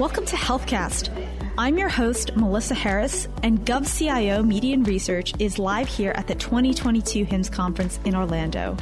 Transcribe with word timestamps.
Welcome 0.00 0.24
to 0.24 0.36
HealthCast. 0.36 1.10
I'm 1.58 1.76
your 1.76 1.90
host, 1.90 2.34
Melissa 2.34 2.72
Harris, 2.72 3.28
and 3.42 3.66
GovCIO 3.66 4.42
Media 4.42 4.72
and 4.72 4.88
Research 4.88 5.34
is 5.38 5.58
live 5.58 5.88
here 5.88 6.12
at 6.12 6.26
the 6.26 6.34
2022 6.36 7.26
HIMSS 7.26 7.52
Conference 7.52 8.00
in 8.06 8.14
Orlando. 8.14 8.78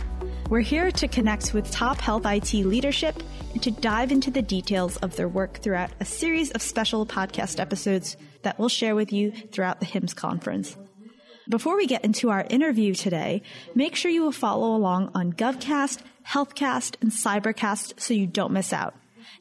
We're 0.48 0.60
here 0.60 0.92
to 0.92 1.08
connect 1.08 1.52
with 1.52 1.68
top 1.72 1.98
health 1.98 2.24
IT 2.24 2.54
leadership 2.54 3.20
and 3.52 3.60
to 3.64 3.72
dive 3.72 4.12
into 4.12 4.30
the 4.30 4.42
details 4.42 4.96
of 4.98 5.16
their 5.16 5.26
work 5.26 5.58
throughout 5.58 5.90
a 5.98 6.04
series 6.04 6.52
of 6.52 6.62
special 6.62 7.04
podcast 7.04 7.58
episodes 7.58 8.16
that 8.42 8.56
we'll 8.56 8.68
share 8.68 8.94
with 8.94 9.12
you 9.12 9.32
throughout 9.32 9.80
the 9.80 9.86
HIMSS 9.86 10.14
conference. 10.14 10.76
Before 11.48 11.76
we 11.76 11.88
get 11.88 12.04
into 12.04 12.30
our 12.30 12.46
interview 12.48 12.94
today, 12.94 13.42
make 13.74 13.96
sure 13.96 14.12
you 14.12 14.22
will 14.22 14.30
follow 14.30 14.76
along 14.76 15.10
on 15.16 15.32
GovCast, 15.32 15.98
HealthCast, 16.28 16.94
and 17.02 17.10
Cybercast 17.10 17.98
so 17.98 18.14
you 18.14 18.28
don't 18.28 18.52
miss 18.52 18.72
out. 18.72 18.94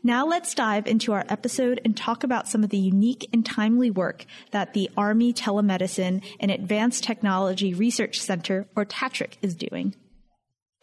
Now 0.03 0.25
let's 0.25 0.53
dive 0.53 0.87
into 0.87 1.11
our 1.13 1.25
episode 1.27 1.81
and 1.83 1.97
talk 1.97 2.23
about 2.23 2.47
some 2.47 2.63
of 2.63 2.69
the 2.69 2.77
unique 2.77 3.27
and 3.33 3.45
timely 3.45 3.89
work 3.89 4.25
that 4.51 4.73
the 4.73 4.89
Army 4.95 5.33
Telemedicine 5.33 6.23
and 6.39 6.51
Advanced 6.51 7.03
Technology 7.03 7.73
Research 7.73 8.19
Center, 8.19 8.67
or 8.75 8.85
TATRC, 8.85 9.33
is 9.41 9.55
doing. 9.55 9.95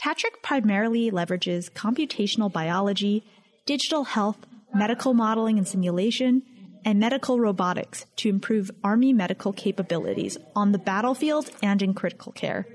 TATRC 0.02 0.42
primarily 0.42 1.10
leverages 1.10 1.70
computational 1.70 2.52
biology, 2.52 3.24
digital 3.66 4.05
health, 4.05 4.38
medical 4.74 5.14
modeling 5.14 5.58
and 5.58 5.69
simulation, 5.69 6.42
and 6.84 6.98
medical 6.98 7.41
robotics 7.41 8.05
to 8.16 8.28
improve 8.28 8.70
Army 8.83 9.12
medical 9.12 9.52
capabilities 9.52 10.36
on 10.55 10.72
the 10.72 10.78
battlefield 10.78 11.50
and 11.62 11.80
in 11.80 11.94
critical 11.94 12.33
care. 12.33 12.66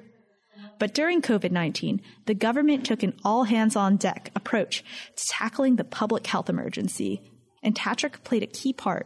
But 0.79 0.93
during 0.93 1.21
COVID 1.21 1.51
19, 1.51 2.01
the 2.25 2.33
government 2.33 2.85
took 2.85 3.03
an 3.03 3.13
all 3.23 3.43
hands 3.43 3.75
on 3.75 3.97
deck 3.97 4.31
approach 4.33 4.83
to 5.15 5.27
tackling 5.27 5.75
the 5.75 5.83
public 5.83 6.25
health 6.25 6.49
emergency, 6.49 7.21
and 7.61 7.75
TATRC 7.75 8.23
played 8.23 8.43
a 8.43 8.47
key 8.47 8.73
part. 8.73 9.05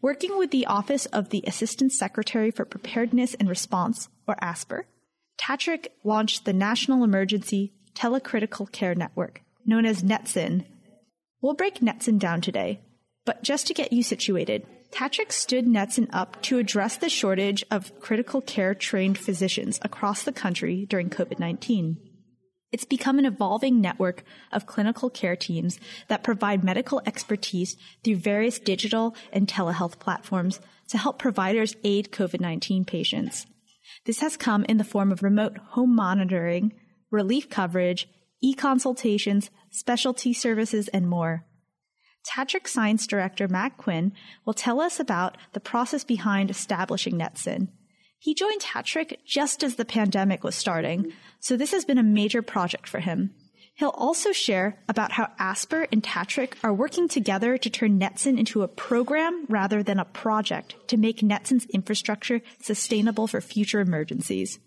Working 0.00 0.38
with 0.38 0.52
the 0.52 0.66
Office 0.66 1.06
of 1.06 1.30
the 1.30 1.42
Assistant 1.46 1.92
Secretary 1.92 2.50
for 2.52 2.64
Preparedness 2.64 3.34
and 3.34 3.48
Response, 3.48 4.08
or 4.26 4.36
ASPR, 4.36 4.84
TATRC 5.36 5.88
launched 6.04 6.44
the 6.44 6.52
National 6.52 7.02
Emergency 7.02 7.74
Telecritical 7.94 8.70
Care 8.70 8.94
Network, 8.94 9.42
known 9.66 9.84
as 9.84 10.02
NETCCN. 10.02 10.64
We'll 11.40 11.54
break 11.54 11.80
NETCCN 11.80 12.20
down 12.20 12.40
today, 12.40 12.80
but 13.24 13.42
just 13.42 13.66
to 13.66 13.74
get 13.74 13.92
you 13.92 14.02
situated, 14.04 14.64
TATRC 14.94 15.32
stood 15.32 15.66
NETCCN 15.66 16.08
up 16.12 16.40
to 16.42 16.58
address 16.58 16.96
the 16.96 17.08
shortage 17.08 17.64
of 17.68 17.98
critical 17.98 18.40
care 18.40 18.76
trained 18.76 19.18
physicians 19.18 19.80
across 19.82 20.22
the 20.22 20.30
country 20.30 20.86
during 20.88 21.10
COVID 21.10 21.40
19. 21.40 21.96
It's 22.70 22.84
become 22.84 23.18
an 23.18 23.24
evolving 23.24 23.80
network 23.80 24.22
of 24.52 24.66
clinical 24.66 25.10
care 25.10 25.34
teams 25.34 25.80
that 26.06 26.22
provide 26.22 26.62
medical 26.62 27.02
expertise 27.06 27.76
through 28.04 28.16
various 28.16 28.60
digital 28.60 29.16
and 29.32 29.48
telehealth 29.48 29.98
platforms 29.98 30.60
to 30.90 30.98
help 30.98 31.18
providers 31.18 31.74
aid 31.82 32.12
COVID 32.12 32.38
19 32.38 32.84
patients. 32.84 33.46
This 34.06 34.20
has 34.20 34.36
come 34.36 34.64
in 34.68 34.76
the 34.76 34.84
form 34.84 35.10
of 35.10 35.24
remote 35.24 35.58
home 35.70 35.96
monitoring, 35.96 36.72
relief 37.10 37.50
coverage, 37.50 38.08
e 38.40 38.54
consultations, 38.54 39.50
specialty 39.70 40.32
services, 40.32 40.86
and 40.86 41.08
more. 41.08 41.44
TATRC 42.24 42.66
Science 42.66 43.06
Director 43.06 43.48
Matt 43.48 43.76
Quinn 43.76 44.12
will 44.44 44.54
tell 44.54 44.80
us 44.80 44.98
about 44.98 45.36
the 45.52 45.60
process 45.60 46.04
behind 46.04 46.50
establishing 46.50 47.14
NETCCN. 47.14 47.68
He 48.18 48.34
joined 48.34 48.62
TATRC 48.62 49.18
just 49.26 49.62
as 49.62 49.76
the 49.76 49.84
pandemic 49.84 50.42
was 50.42 50.54
starting, 50.54 51.12
so 51.40 51.56
this 51.56 51.72
has 51.72 51.84
been 51.84 51.98
a 51.98 52.02
major 52.02 52.40
project 52.40 52.88
for 52.88 53.00
him. 53.00 53.34
He'll 53.76 53.90
also 53.90 54.32
share 54.32 54.78
about 54.88 55.12
how 55.12 55.32
ASPR 55.38 55.88
and 55.90 56.02
TATRC 56.02 56.54
are 56.62 56.72
working 56.72 57.08
together 57.08 57.58
to 57.58 57.70
turn 57.70 57.98
NETCCN 57.98 58.38
into 58.38 58.62
a 58.62 58.68
program 58.68 59.46
rather 59.48 59.82
than 59.82 59.98
a 59.98 60.04
project 60.04 60.76
to 60.88 60.96
make 60.96 61.18
NETCCN's 61.18 61.66
infrastructure 61.66 62.40
sustainable 62.62 63.26
for 63.26 63.40
future 63.40 63.80
emergencies. 63.80 64.60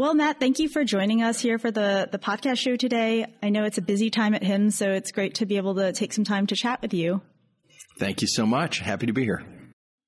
Well, 0.00 0.14
Matt, 0.14 0.40
thank 0.40 0.58
you 0.58 0.70
for 0.70 0.82
joining 0.82 1.22
us 1.22 1.40
here 1.40 1.58
for 1.58 1.70
the, 1.70 2.08
the 2.10 2.18
podcast 2.18 2.56
show 2.56 2.74
today. 2.74 3.26
I 3.42 3.50
know 3.50 3.64
it's 3.64 3.76
a 3.76 3.82
busy 3.82 4.08
time 4.08 4.32
at 4.32 4.40
HIMSS, 4.40 4.72
so 4.72 4.92
it's 4.92 5.12
great 5.12 5.34
to 5.34 5.44
be 5.44 5.58
able 5.58 5.74
to 5.74 5.92
take 5.92 6.14
some 6.14 6.24
time 6.24 6.46
to 6.46 6.56
chat 6.56 6.80
with 6.80 6.94
you. 6.94 7.20
Thank 7.98 8.22
you 8.22 8.26
so 8.26 8.46
much. 8.46 8.78
Happy 8.78 9.04
to 9.04 9.12
be 9.12 9.24
here. 9.24 9.44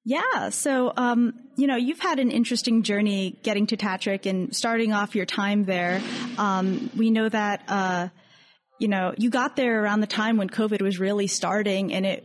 Yeah. 0.06 0.48
So, 0.48 0.94
um, 0.96 1.34
you 1.56 1.66
know, 1.66 1.76
you've 1.76 2.00
had 2.00 2.20
an 2.20 2.30
interesting 2.30 2.84
journey 2.84 3.38
getting 3.42 3.66
to 3.66 3.76
TATRC 3.76 4.24
and 4.24 4.56
starting 4.56 4.94
off 4.94 5.14
your 5.14 5.26
time 5.26 5.64
there. 5.64 6.00
Um, 6.38 6.88
we 6.96 7.10
know 7.10 7.28
that, 7.28 7.62
uh, 7.68 8.08
you 8.78 8.88
know, 8.88 9.12
you 9.18 9.28
got 9.28 9.56
there 9.56 9.84
around 9.84 10.00
the 10.00 10.06
time 10.06 10.38
when 10.38 10.48
COVID 10.48 10.80
was 10.80 11.00
really 11.00 11.26
starting 11.26 11.92
and 11.92 12.06
it, 12.06 12.24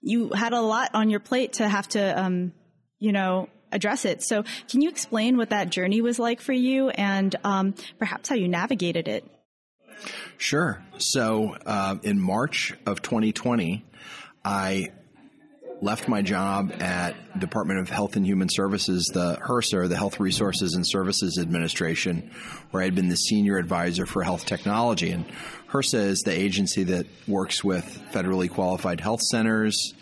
you 0.00 0.30
had 0.30 0.54
a 0.54 0.62
lot 0.62 0.92
on 0.94 1.10
your 1.10 1.20
plate 1.20 1.52
to 1.54 1.68
have 1.68 1.86
to, 1.88 2.18
um, 2.18 2.54
you 2.98 3.12
know, 3.12 3.50
address 3.72 4.04
it. 4.04 4.22
So, 4.22 4.44
can 4.68 4.80
you 4.80 4.88
explain 4.88 5.36
what 5.36 5.50
that 5.50 5.70
journey 5.70 6.00
was 6.00 6.18
like 6.18 6.40
for 6.40 6.52
you 6.52 6.90
and 6.90 7.34
um, 7.44 7.74
perhaps 7.98 8.28
how 8.28 8.34
you 8.34 8.48
navigated 8.48 9.08
it? 9.08 9.24
Sure. 10.36 10.82
So, 10.98 11.56
uh, 11.66 11.96
in 12.02 12.20
March 12.20 12.74
of 12.86 13.02
2020, 13.02 13.84
I 14.44 14.92
left 15.80 16.08
my 16.08 16.22
job 16.22 16.72
at 16.80 17.38
Department 17.38 17.80
of 17.80 17.88
Health 17.88 18.16
and 18.16 18.26
Human 18.26 18.48
Services, 18.50 19.06
the 19.12 19.36
HRSA, 19.36 19.88
the 19.88 19.96
Health 19.96 20.18
Resources 20.18 20.74
and 20.74 20.86
Services 20.86 21.38
Administration, 21.38 22.30
where 22.70 22.82
I 22.82 22.86
had 22.86 22.94
been 22.94 23.08
the 23.08 23.16
senior 23.16 23.58
advisor 23.58 24.06
for 24.06 24.22
health 24.22 24.44
technology. 24.44 25.10
And 25.10 25.24
HRSA 25.70 25.98
is 25.98 26.20
the 26.20 26.32
agency 26.32 26.84
that 26.84 27.06
works 27.26 27.62
with 27.62 27.84
federally 28.12 28.50
qualified 28.50 29.00
health 29.00 29.22
centers, 29.22 29.94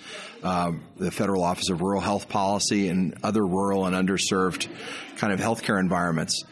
uh, 0.47 0.73
the 0.97 1.11
Federal 1.11 1.43
Office 1.43 1.71
of 1.71 1.83
Rural 1.83 2.01
Health 2.01 2.29
Policy, 2.29 2.89
and 2.89 3.19
other 3.25 3.45
rural 3.45 3.85
and 3.85 3.97
underserved 3.97 4.69
kind 5.17 5.33
of 5.33 5.41
healthcare 5.41 5.81
environments. 5.81 6.45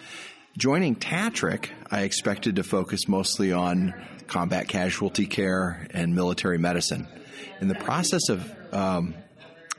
Joining 0.58 0.96
TATRC, 0.96 1.68
I 1.92 2.02
expected 2.02 2.56
to 2.56 2.64
focus 2.64 3.06
mostly 3.06 3.52
on 3.52 3.94
combat 4.26 4.66
casualty 4.66 5.26
care 5.26 5.86
and 5.92 6.12
military 6.12 6.58
medicine. 6.58 7.06
In 7.60 7.68
the 7.68 7.76
process 7.76 8.30
of 8.30 8.52
um, 8.72 9.14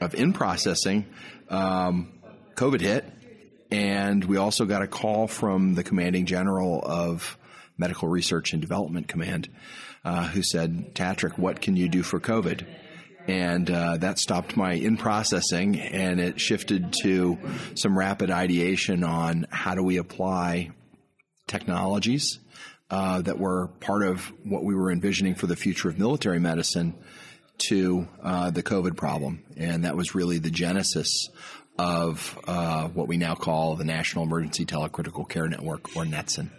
of 0.00 0.14
in 0.14 0.32
processing, 0.32 1.04
um, 1.50 2.10
COVID 2.54 2.80
hit, 2.80 3.04
and 3.70 4.24
we 4.24 4.38
also 4.38 4.64
got 4.64 4.80
a 4.80 4.86
call 4.86 5.28
from 5.28 5.74
the 5.74 5.84
commanding 5.84 6.24
general 6.24 6.82
of 6.82 7.36
Medical 7.76 8.08
Research 8.08 8.54
and 8.54 8.62
Development 8.62 9.06
Command, 9.06 9.50
uh, 10.06 10.26
who 10.28 10.42
said, 10.42 10.94
"TATRC, 10.94 11.36
what 11.36 11.60
can 11.60 11.76
you 11.76 11.90
do 11.90 12.02
for 12.02 12.18
COVID?" 12.18 12.66
And 13.28 13.70
uh, 13.70 13.96
that 13.98 14.18
stopped 14.18 14.56
my 14.56 14.72
in 14.72 14.96
processing 14.96 15.80
and 15.80 16.20
it 16.20 16.40
shifted 16.40 16.94
to 17.02 17.38
some 17.74 17.98
rapid 17.98 18.30
ideation 18.30 19.02
on 19.02 19.46
how 19.50 19.74
do 19.74 19.82
we 19.82 19.96
apply 19.96 20.70
technologies 21.48 22.38
uh, 22.90 23.22
that 23.22 23.38
were 23.38 23.68
part 23.80 24.02
of 24.02 24.32
what 24.44 24.64
we 24.64 24.74
were 24.74 24.90
envisioning 24.90 25.34
for 25.34 25.46
the 25.46 25.56
future 25.56 25.88
of 25.88 25.98
military 25.98 26.38
medicine 26.38 26.94
to 27.58 28.06
uh, 28.22 28.50
the 28.50 28.62
COVID 28.62 28.96
problem. 28.96 29.42
And 29.56 29.84
that 29.84 29.96
was 29.96 30.14
really 30.14 30.38
the 30.38 30.50
genesis 30.50 31.28
of 31.78 32.38
uh, 32.46 32.88
what 32.88 33.08
we 33.08 33.16
now 33.16 33.34
call 33.34 33.76
the 33.76 33.84
National 33.84 34.24
Emergency 34.24 34.64
Telecritical 34.64 35.28
Care 35.28 35.48
Network, 35.48 35.96
or 35.96 36.04
NETCCN. 36.04 36.50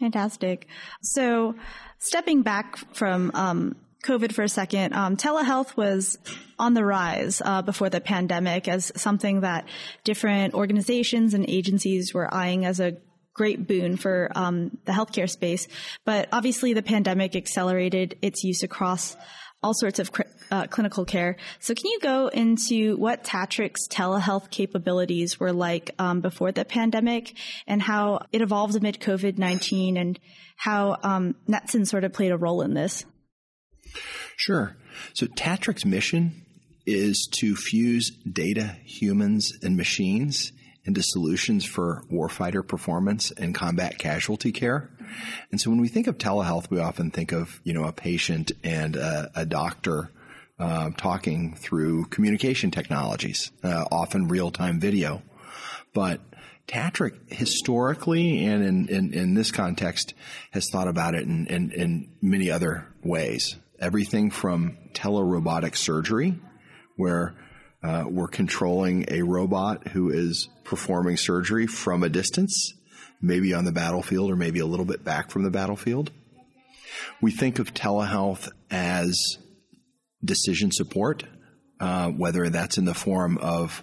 Fantastic. 0.00 0.66
So, 1.02 1.54
stepping 1.98 2.42
back 2.42 2.76
from 2.94 3.30
um, 3.34 3.76
COVID 4.04 4.32
for 4.32 4.42
a 4.42 4.48
second, 4.48 4.92
um, 4.92 5.16
telehealth 5.16 5.76
was 5.76 6.18
on 6.58 6.74
the 6.74 6.84
rise 6.84 7.40
uh, 7.44 7.62
before 7.62 7.88
the 7.88 8.00
pandemic 8.00 8.68
as 8.68 8.92
something 8.96 9.40
that 9.40 9.66
different 10.04 10.54
organizations 10.54 11.34
and 11.34 11.48
agencies 11.48 12.12
were 12.12 12.32
eyeing 12.32 12.66
as 12.66 12.80
a 12.80 12.98
great 13.32 13.66
boon 13.66 13.96
for 13.96 14.30
um, 14.34 14.76
the 14.84 14.92
healthcare 14.92 15.28
space. 15.28 15.66
But 16.04 16.28
obviously, 16.32 16.74
the 16.74 16.82
pandemic 16.82 17.34
accelerated 17.34 18.16
its 18.22 18.44
use 18.44 18.62
across 18.62 19.16
all 19.62 19.72
sorts 19.72 19.98
of 19.98 20.10
uh, 20.50 20.66
clinical 20.66 21.06
care. 21.06 21.36
So, 21.58 21.74
can 21.74 21.90
you 21.90 21.98
go 22.00 22.28
into 22.28 22.96
what 22.96 23.24
TATRC's 23.24 23.88
telehealth 23.88 24.50
capabilities 24.50 25.40
were 25.40 25.52
like 25.52 25.90
um, 25.98 26.20
before 26.20 26.52
the 26.52 26.66
pandemic 26.66 27.34
and 27.66 27.80
how 27.80 28.26
it 28.32 28.42
evolved 28.42 28.76
amid 28.76 29.00
COVID 29.00 29.38
19 29.38 29.96
and 29.96 30.20
how 30.56 30.98
um, 31.02 31.34
NETCCN 31.48 31.86
sort 31.86 32.04
of 32.04 32.12
played 32.12 32.30
a 32.30 32.36
role 32.36 32.60
in 32.60 32.74
this? 32.74 33.04
Sure. 34.36 34.76
So, 35.12 35.26
TATRC's 35.26 35.84
mission 35.84 36.44
is 36.86 37.26
to 37.32 37.54
fuse 37.56 38.10
data, 38.10 38.76
humans, 38.84 39.52
and 39.62 39.76
machines 39.76 40.52
into 40.84 41.02
solutions 41.02 41.64
for 41.64 42.04
warfighter 42.12 42.66
performance 42.66 43.30
and 43.30 43.54
combat 43.54 43.98
casualty 43.98 44.52
care. 44.52 44.90
And 45.50 45.60
so 45.60 45.70
when 45.70 45.80
we 45.80 45.88
think 45.88 46.06
of 46.06 46.18
telehealth, 46.18 46.70
we 46.70 46.78
often 46.78 47.10
think 47.10 47.32
of, 47.32 47.60
you 47.64 47.72
know, 47.72 47.84
a 47.84 47.92
patient 47.92 48.52
and 48.62 48.96
a, 48.96 49.30
a 49.34 49.46
doctor 49.46 50.10
uh, 50.58 50.90
talking 50.96 51.54
through 51.54 52.04
communication 52.06 52.70
technologies, 52.70 53.50
uh, 53.62 53.86
often 53.90 54.28
real-time 54.28 54.78
video. 54.78 55.22
But 55.92 56.20
TATRC 56.68 57.32
historically 57.32 58.44
and 58.44 58.64
in, 58.64 58.88
in, 58.88 59.14
in, 59.14 59.34
this 59.34 59.50
context 59.50 60.14
has 60.52 60.68
thought 60.70 60.88
about 60.88 61.14
it 61.14 61.24
in, 61.24 61.46
in, 61.46 61.70
in 61.72 62.08
many 62.22 62.50
other 62.50 62.86
ways. 63.02 63.56
Everything 63.80 64.30
from 64.30 64.76
telerobotic 64.92 65.76
surgery, 65.76 66.38
where 66.96 67.34
uh, 67.82 68.04
we're 68.08 68.28
controlling 68.28 69.04
a 69.08 69.22
robot 69.22 69.88
who 69.88 70.10
is 70.10 70.48
performing 70.64 71.16
surgery 71.16 71.66
from 71.66 72.02
a 72.02 72.08
distance, 72.08 72.72
maybe 73.20 73.52
on 73.52 73.64
the 73.64 73.72
battlefield 73.72 74.30
or 74.30 74.36
maybe 74.36 74.60
a 74.60 74.66
little 74.66 74.86
bit 74.86 75.04
back 75.04 75.30
from 75.30 75.42
the 75.42 75.50
battlefield. 75.50 76.10
We 77.20 77.30
think 77.30 77.58
of 77.58 77.74
telehealth 77.74 78.50
as 78.70 79.38
decision 80.24 80.70
support, 80.70 81.24
uh, 81.80 82.08
whether 82.10 82.48
that's 82.48 82.78
in 82.78 82.84
the 82.84 82.94
form 82.94 83.36
of 83.38 83.82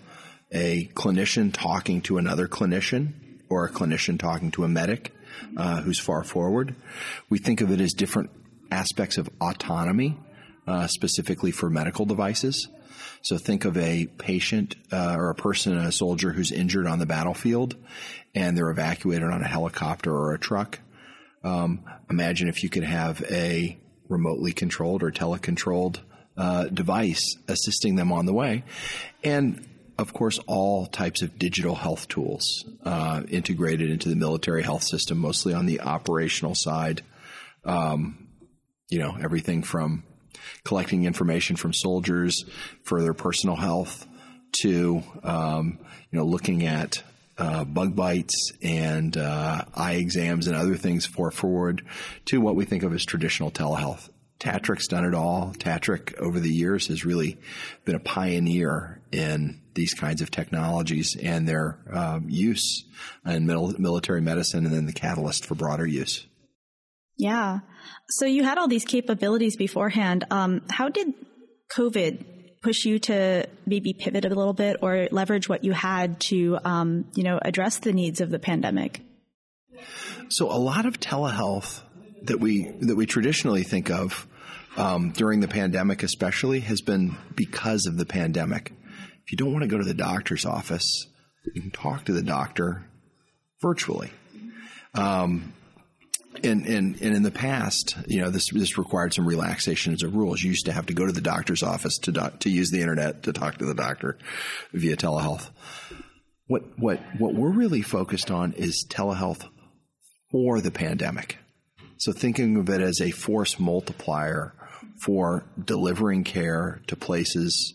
a 0.51 0.89
clinician 0.95 1.53
talking 1.53 2.01
to 2.01 2.17
another 2.17 2.47
clinician 2.47 3.13
or 3.49 3.65
a 3.65 3.71
clinician 3.71 4.19
talking 4.19 4.51
to 4.51 4.63
a 4.63 4.67
medic 4.67 5.13
uh, 5.57 5.81
who's 5.81 5.99
far 5.99 6.23
forward. 6.23 6.75
We 7.29 7.37
think 7.37 7.61
of 7.61 7.71
it 7.71 7.79
as 7.79 7.93
different 7.93 8.31
aspects 8.71 9.17
of 9.17 9.29
autonomy, 9.39 10.17
uh, 10.67 10.87
specifically 10.87 11.51
for 11.51 11.69
medical 11.69 12.05
devices. 12.05 12.67
So 13.21 13.37
think 13.37 13.65
of 13.65 13.77
a 13.77 14.05
patient 14.05 14.75
uh, 14.91 15.15
or 15.17 15.29
a 15.29 15.35
person, 15.35 15.77
a 15.77 15.91
soldier 15.91 16.31
who's 16.31 16.51
injured 16.51 16.87
on 16.87 16.99
the 16.99 17.05
battlefield, 17.05 17.75
and 18.33 18.57
they're 18.57 18.69
evacuated 18.69 19.29
on 19.29 19.41
a 19.41 19.47
helicopter 19.47 20.11
or 20.11 20.33
a 20.33 20.39
truck. 20.39 20.79
Um, 21.43 21.83
imagine 22.09 22.47
if 22.47 22.63
you 22.63 22.69
could 22.69 22.83
have 22.83 23.21
a 23.29 23.77
remotely 24.07 24.53
controlled 24.53 25.03
or 25.03 25.11
telecontrolled 25.11 25.99
uh, 26.37 26.65
device 26.65 27.37
assisting 27.47 27.95
them 27.95 28.11
on 28.11 28.25
the 28.25 28.33
way, 28.33 28.63
and 29.23 29.67
of 30.01 30.13
course, 30.13 30.39
all 30.47 30.87
types 30.87 31.21
of 31.21 31.37
digital 31.37 31.75
health 31.75 32.07
tools 32.07 32.65
uh, 32.83 33.21
integrated 33.29 33.91
into 33.91 34.09
the 34.09 34.15
military 34.15 34.63
health 34.63 34.83
system, 34.83 35.19
mostly 35.19 35.53
on 35.53 35.67
the 35.67 35.81
operational 35.81 36.55
side. 36.55 37.03
Um, 37.63 38.20
you 38.91 38.99
know, 38.99 39.17
everything 39.19 39.63
from 39.63 40.03
collecting 40.63 41.05
information 41.05 41.55
from 41.55 41.73
soldiers 41.73 42.45
for 42.83 43.01
their 43.01 43.13
personal 43.13 43.55
health 43.55 44.05
to 44.51 45.01
um, 45.23 45.79
you 46.11 46.19
know 46.19 46.25
looking 46.25 46.65
at 46.65 47.01
uh, 47.37 47.63
bug 47.63 47.95
bites 47.95 48.51
and 48.61 49.17
uh, 49.17 49.63
eye 49.73 49.93
exams 49.93 50.47
and 50.47 50.55
other 50.55 50.75
things 50.75 51.05
for 51.05 51.31
forward 51.31 51.83
to 52.25 52.39
what 52.39 52.55
we 52.55 52.65
think 52.65 52.83
of 52.83 52.93
as 52.93 53.03
traditional 53.05 53.49
telehealth. 53.49 54.09
TATRC's 54.39 54.87
done 54.87 55.05
it 55.05 55.13
all. 55.13 55.53
TATRC 55.57 56.17
over 56.17 56.39
the 56.39 56.49
years 56.49 56.87
has 56.87 57.05
really 57.05 57.39
been 57.85 57.95
a 57.95 57.99
pioneer 57.99 58.99
in 59.11 59.61
these 59.75 59.93
kinds 59.93 60.21
of 60.21 60.31
technologies 60.31 61.15
and 61.15 61.47
their 61.47 61.77
um, 61.91 62.25
use 62.27 62.85
in 63.25 63.45
military 63.45 64.21
medicine 64.21 64.65
and 64.65 64.73
then 64.73 64.87
the 64.87 64.93
catalyst 64.93 65.45
for 65.45 65.55
broader 65.55 65.85
use. 65.85 66.25
Yeah. 67.17 67.59
So 68.09 68.25
you 68.25 68.43
had 68.43 68.57
all 68.57 68.67
these 68.67 68.85
capabilities 68.85 69.55
beforehand. 69.55 70.25
Um, 70.31 70.61
how 70.69 70.89
did 70.89 71.13
COVID 71.75 72.25
push 72.61 72.85
you 72.85 72.99
to 72.99 73.47
maybe 73.65 73.93
pivot 73.93 74.25
a 74.25 74.29
little 74.29 74.53
bit 74.53 74.77
or 74.81 75.07
leverage 75.11 75.49
what 75.49 75.63
you 75.63 75.71
had 75.71 76.19
to, 76.19 76.57
um, 76.63 77.05
you 77.15 77.23
know, 77.23 77.39
address 77.41 77.79
the 77.79 77.93
needs 77.93 78.21
of 78.21 78.29
the 78.29 78.39
pandemic? 78.39 79.01
So 80.29 80.51
a 80.51 80.57
lot 80.57 80.85
of 80.85 80.99
telehealth 80.99 81.81
that 82.23 82.39
we 82.39 82.71
that 82.81 82.95
we 82.95 83.05
traditionally 83.05 83.63
think 83.63 83.89
of 83.89 84.27
um, 84.77 85.11
during 85.11 85.39
the 85.39 85.47
pandemic, 85.47 86.03
especially, 86.03 86.61
has 86.61 86.81
been 86.81 87.17
because 87.35 87.85
of 87.85 87.97
the 87.97 88.05
pandemic. 88.05 88.71
If 89.25 89.31
you 89.31 89.37
don't 89.37 89.51
want 89.51 89.63
to 89.63 89.67
go 89.67 89.77
to 89.77 89.83
the 89.83 89.93
doctor's 89.93 90.45
office, 90.45 91.07
you 91.53 91.61
can 91.61 91.71
talk 91.71 92.05
to 92.05 92.13
the 92.13 92.21
doctor 92.21 92.85
virtually. 93.61 94.11
Um, 94.93 95.53
and, 96.43 96.65
and, 96.65 97.01
and 97.01 97.15
in 97.15 97.23
the 97.23 97.31
past, 97.31 97.95
you 98.07 98.21
know, 98.21 98.29
this, 98.29 98.49
this 98.51 98.77
required 98.77 99.13
some 99.13 99.27
relaxations 99.27 100.03
of 100.03 100.15
rules. 100.15 100.41
You 100.41 100.49
used 100.49 100.65
to 100.65 100.71
have 100.71 100.87
to 100.87 100.93
go 100.93 101.05
to 101.05 101.11
the 101.11 101.21
doctor's 101.21 101.63
office 101.63 101.97
to, 101.99 102.11
do, 102.11 102.21
to 102.39 102.49
use 102.49 102.71
the 102.71 102.81
internet 102.81 103.23
to 103.23 103.33
talk 103.33 103.57
to 103.57 103.65
the 103.65 103.73
doctor 103.73 104.17
via 104.73 104.95
telehealth. 104.95 105.49
What, 106.47 106.63
what, 106.77 106.99
what 107.17 107.33
we're 107.33 107.51
really 107.51 107.81
focused 107.81 108.29
on 108.29 108.53
is 108.53 108.85
telehealth 108.89 109.47
for 110.31 110.61
the 110.61 110.71
pandemic. 110.71 111.37
So 111.97 112.11
thinking 112.11 112.57
of 112.57 112.69
it 112.69 112.81
as 112.81 112.99
a 112.99 113.11
force 113.11 113.59
multiplier 113.59 114.53
for 114.99 115.45
delivering 115.63 116.23
care 116.23 116.81
to 116.87 116.95
places 116.95 117.73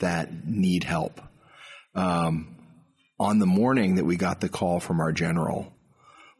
that 0.00 0.46
need 0.46 0.84
help. 0.84 1.20
Um, 1.94 2.56
on 3.18 3.38
the 3.38 3.46
morning 3.46 3.94
that 3.96 4.04
we 4.04 4.16
got 4.16 4.40
the 4.40 4.48
call 4.48 4.80
from 4.80 5.00
our 5.00 5.12
general, 5.12 5.72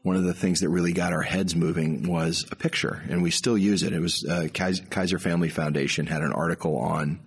one 0.06 0.14
of 0.14 0.22
the 0.22 0.32
things 0.32 0.60
that 0.60 0.68
really 0.68 0.92
got 0.92 1.12
our 1.12 1.22
heads 1.22 1.56
moving 1.56 2.08
was 2.08 2.46
a 2.52 2.54
picture, 2.54 3.02
and 3.10 3.24
we 3.24 3.30
still 3.32 3.58
use 3.58 3.82
it. 3.82 3.92
It 3.92 3.98
was 3.98 4.24
uh, 4.24 4.46
Kaiser 4.54 5.18
Family 5.18 5.48
Foundation 5.48 6.06
had 6.06 6.22
an 6.22 6.32
article 6.32 6.78
on 6.78 7.18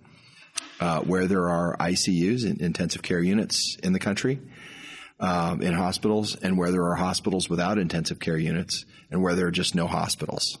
uh, 0.80 1.00
where 1.00 1.26
there 1.26 1.50
are 1.50 1.76
ICUs, 1.76 2.58
intensive 2.58 3.02
care 3.02 3.20
units 3.20 3.76
in 3.82 3.92
the 3.92 3.98
country, 3.98 4.40
um, 5.20 5.60
in 5.60 5.74
hospitals, 5.74 6.36
and 6.36 6.56
where 6.56 6.72
there 6.72 6.84
are 6.84 6.94
hospitals 6.94 7.50
without 7.50 7.76
intensive 7.76 8.18
care 8.18 8.38
units, 8.38 8.86
and 9.10 9.22
where 9.22 9.34
there 9.34 9.48
are 9.48 9.50
just 9.50 9.74
no 9.74 9.86
hospitals. 9.86 10.56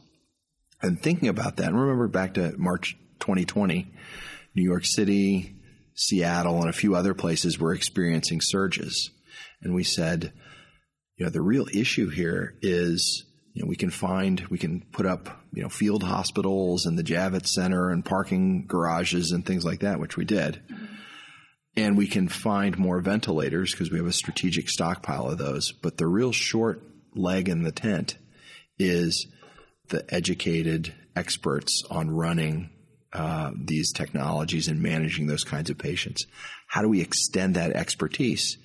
And 0.82 1.02
thinking 1.02 1.28
about 1.30 1.56
that, 1.56 1.68
and 1.68 1.80
remember 1.80 2.06
back 2.06 2.34
to 2.34 2.52
March 2.58 2.98
2020, 3.20 3.90
New 4.54 4.62
York 4.62 4.84
City, 4.84 5.56
Seattle, 5.94 6.60
and 6.60 6.68
a 6.68 6.74
few 6.74 6.94
other 6.94 7.14
places 7.14 7.58
were 7.58 7.72
experiencing 7.72 8.42
surges. 8.42 9.10
And 9.62 9.74
we 9.74 9.84
said, 9.84 10.34
you 11.20 11.26
know, 11.26 11.30
the 11.30 11.42
real 11.42 11.66
issue 11.70 12.08
here 12.08 12.54
is, 12.62 13.26
you 13.52 13.62
know, 13.62 13.68
we 13.68 13.76
can 13.76 13.90
find, 13.90 14.40
we 14.48 14.56
can 14.56 14.80
put 14.90 15.04
up, 15.04 15.42
you 15.52 15.62
know, 15.62 15.68
field 15.68 16.02
hospitals 16.02 16.86
and 16.86 16.98
the 16.98 17.04
Javits 17.04 17.48
Center 17.48 17.90
and 17.90 18.02
parking 18.02 18.64
garages 18.66 19.30
and 19.30 19.44
things 19.44 19.62
like 19.62 19.80
that, 19.80 20.00
which 20.00 20.16
we 20.16 20.24
did. 20.24 20.62
And 21.76 21.98
we 21.98 22.06
can 22.06 22.26
find 22.26 22.78
more 22.78 23.02
ventilators 23.02 23.72
because 23.72 23.90
we 23.90 23.98
have 23.98 24.06
a 24.06 24.14
strategic 24.14 24.70
stockpile 24.70 25.28
of 25.28 25.36
those. 25.36 25.72
But 25.72 25.98
the 25.98 26.06
real 26.06 26.32
short 26.32 26.82
leg 27.14 27.50
in 27.50 27.64
the 27.64 27.72
tent 27.72 28.16
is 28.78 29.26
the 29.88 30.02
educated 30.08 30.94
experts 31.14 31.84
on 31.90 32.10
running 32.10 32.70
uh, 33.12 33.50
these 33.54 33.92
technologies 33.92 34.68
and 34.68 34.80
managing 34.80 35.26
those 35.26 35.44
kinds 35.44 35.68
of 35.68 35.76
patients. 35.76 36.24
How 36.70 36.82
do 36.82 36.88
we 36.88 37.00
extend 37.00 37.56
that 37.56 37.72
expertise? 37.72 38.56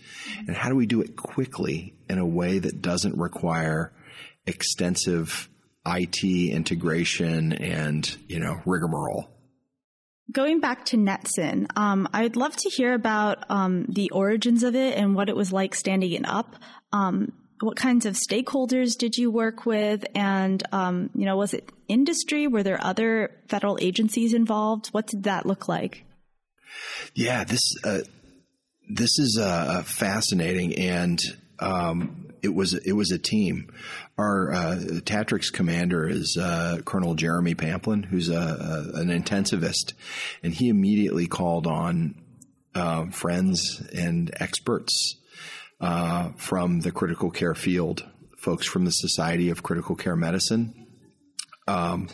And 0.46 0.56
how 0.56 0.70
do 0.70 0.76
we 0.76 0.86
do 0.86 1.02
it 1.02 1.16
quickly 1.16 1.96
in 2.08 2.20
a 2.20 2.26
way 2.26 2.60
that 2.60 2.80
doesn't 2.80 3.18
require 3.18 3.92
extensive 4.46 5.50
IT 5.88 6.24
integration 6.24 7.52
and, 7.54 8.16
you 8.28 8.40
know, 8.40 8.62
rigmarole? 8.64 9.32
Going 10.32 10.60
back 10.60 10.86
to 10.86 10.98
NETCCN, 10.98 11.76
um, 11.76 12.08
I'd 12.14 12.36
love 12.36 12.56
to 12.58 12.70
hear 12.70 12.94
about 12.94 13.44
um, 13.50 13.88
the 13.90 14.12
origins 14.12 14.62
of 14.62 14.76
it 14.76 14.96
and 14.96 15.16
what 15.16 15.28
it 15.28 15.36
was 15.36 15.52
like 15.52 15.74
standing 15.74 16.12
it 16.12 16.28
up. 16.28 16.58
Um, 16.94 17.34
what 17.62 17.76
kinds 17.76 18.06
of 18.06 18.14
stakeholders 18.14 18.96
did 18.96 19.18
you 19.18 19.32
work 19.32 19.66
with? 19.66 20.06
And, 20.14 20.62
um, 20.72 21.10
you 21.16 21.26
know, 21.26 21.38
was 21.38 21.56
it 21.56 21.72
industry? 21.88 22.46
Were 22.46 22.62
there 22.62 22.84
other 22.84 23.32
federal 23.48 23.80
agencies 23.82 24.36
involved? 24.36 24.90
What 24.90 25.08
did 25.08 25.24
that 25.24 25.48
look 25.48 25.68
like? 25.68 26.06
Yeah, 27.14 27.44
this, 27.44 27.76
uh, 27.84 28.00
this 28.90 29.20
is 29.20 29.40
uh, 29.42 29.84
fascinating. 29.84 30.76
And, 30.76 31.20
um, 31.60 32.28
it 32.42 32.54
was, 32.54 32.74
it 32.74 32.94
was 32.94 33.12
a 33.12 33.18
team. 33.18 33.72
Our, 34.18 34.54
uh, 34.54 35.00
commander 35.54 36.08
is, 36.08 36.38
uh, 36.38 36.82
Colonel 36.86 37.16
Jeremy 37.16 37.56
Pamplin, 37.56 38.06
who's 38.06 38.30
a, 38.30 38.36
a, 38.94 39.00
an 39.00 39.08
intensivist. 39.08 39.94
And 40.44 40.54
he 40.54 40.70
immediately 40.70 41.28
called 41.28 41.66
on, 41.68 42.22
uh, 42.76 43.08
friends 43.08 43.82
and 43.94 44.32
experts, 44.40 45.16
uh, 45.82 46.30
from 46.38 46.82
the 46.82 46.92
critical 46.92 47.32
care 47.32 47.56
field, 47.56 48.06
folks 48.38 48.68
from 48.68 48.86
the 48.86 48.92
Society 48.92 49.50
of 49.50 49.64
Critical 49.64 49.96
Care 49.96 50.16
Medicine, 50.16 50.88
um, 51.68 52.08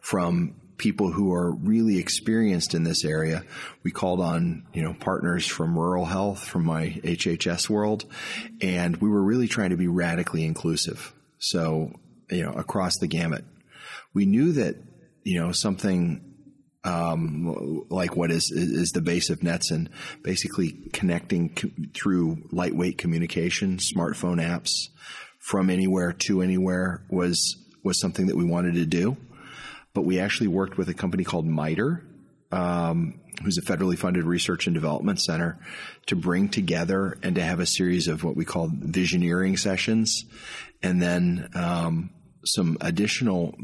from 0.00 0.56
people 0.78 1.10
who 1.10 1.32
are 1.32 1.52
really 1.52 1.98
experienced 1.98 2.74
in 2.74 2.84
this 2.84 3.04
area. 3.04 3.44
We 3.82 3.90
called 3.90 4.20
on, 4.20 4.66
you 4.72 4.82
know, 4.82 4.94
partners 4.94 5.46
from 5.46 5.78
rural 5.78 6.04
health, 6.04 6.44
from 6.44 6.64
my 6.64 7.00
HHS 7.02 7.68
world, 7.70 8.04
and 8.60 8.96
we 8.98 9.08
were 9.08 9.22
really 9.22 9.48
trying 9.48 9.70
to 9.70 9.76
be 9.76 9.88
radically 9.88 10.44
inclusive. 10.44 11.12
So, 11.38 11.92
you 12.30 12.42
know, 12.42 12.52
across 12.52 12.98
the 12.98 13.06
gamut. 13.06 13.44
We 14.14 14.26
knew 14.26 14.52
that, 14.52 14.76
you 15.24 15.40
know, 15.40 15.52
something 15.52 16.26
um, 16.86 17.84
like 17.90 18.16
what 18.16 18.30
is 18.30 18.50
is 18.50 18.92
the 18.92 19.00
base 19.00 19.28
of 19.28 19.40
NETCCN, 19.40 19.88
basically 20.22 20.72
connecting 20.92 21.54
co- 21.54 21.70
through 21.94 22.48
lightweight 22.52 22.96
communication, 22.96 23.78
smartphone 23.78 24.40
apps 24.40 24.70
from 25.40 25.68
anywhere 25.68 26.12
to 26.12 26.42
anywhere 26.42 27.04
was 27.10 27.56
was 27.82 28.00
something 28.00 28.26
that 28.26 28.36
we 28.36 28.44
wanted 28.44 28.74
to 28.74 28.86
do. 28.86 29.16
But 29.96 30.04
we 30.04 30.20
actually 30.20 30.48
worked 30.48 30.76
with 30.76 30.90
a 30.90 30.94
company 30.94 31.24
called 31.24 31.46
MITRE, 31.46 32.04
um, 32.52 33.18
who's 33.42 33.56
a 33.56 33.62
federally 33.62 33.96
funded 33.96 34.24
research 34.24 34.66
and 34.66 34.74
development 34.74 35.22
center, 35.22 35.58
to 36.08 36.14
bring 36.14 36.50
together 36.50 37.16
and 37.22 37.34
to 37.36 37.42
have 37.42 37.60
a 37.60 37.66
series 37.66 38.06
of 38.06 38.22
what 38.22 38.36
we 38.36 38.44
call 38.44 38.68
visioneering 38.68 39.58
sessions, 39.58 40.26
and 40.82 41.00
then 41.00 41.48
um, 41.54 42.10
some 42.44 42.76
additional 42.82 43.54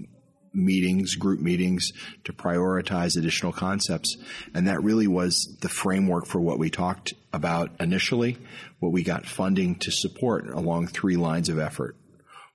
meetings, 0.55 1.17
group 1.17 1.39
meetings 1.41 1.93
to 2.25 2.33
prioritize 2.33 3.19
additional 3.19 3.53
concepts. 3.53 4.17
And 4.55 4.69
that 4.69 4.83
really 4.83 5.07
was 5.07 5.59
the 5.61 5.69
framework 5.69 6.25
for 6.25 6.41
what 6.41 6.59
we 6.59 6.71
talked 6.71 7.13
about 7.35 7.73
initially, 7.79 8.39
what 8.81 8.91
we 8.91 9.03
got 9.03 9.27
funding 9.27 9.75
to 9.81 9.91
support 9.91 10.49
along 10.49 10.87
three 10.87 11.19
lines 11.19 11.51
of 11.51 11.59
effort. 11.59 11.95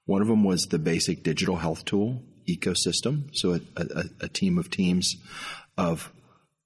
One 0.06 0.24
of 0.24 0.28
them 0.28 0.44
was 0.44 0.64
the 0.64 0.80
basic 0.80 1.22
digital 1.22 1.58
health 1.58 1.86
tool 1.86 2.24
ecosystem. 2.48 3.30
So 3.34 3.54
a, 3.54 3.62
a, 3.76 4.04
a 4.22 4.28
team 4.30 4.58
of 4.58 4.70
teams 4.70 5.18
of 5.78 6.12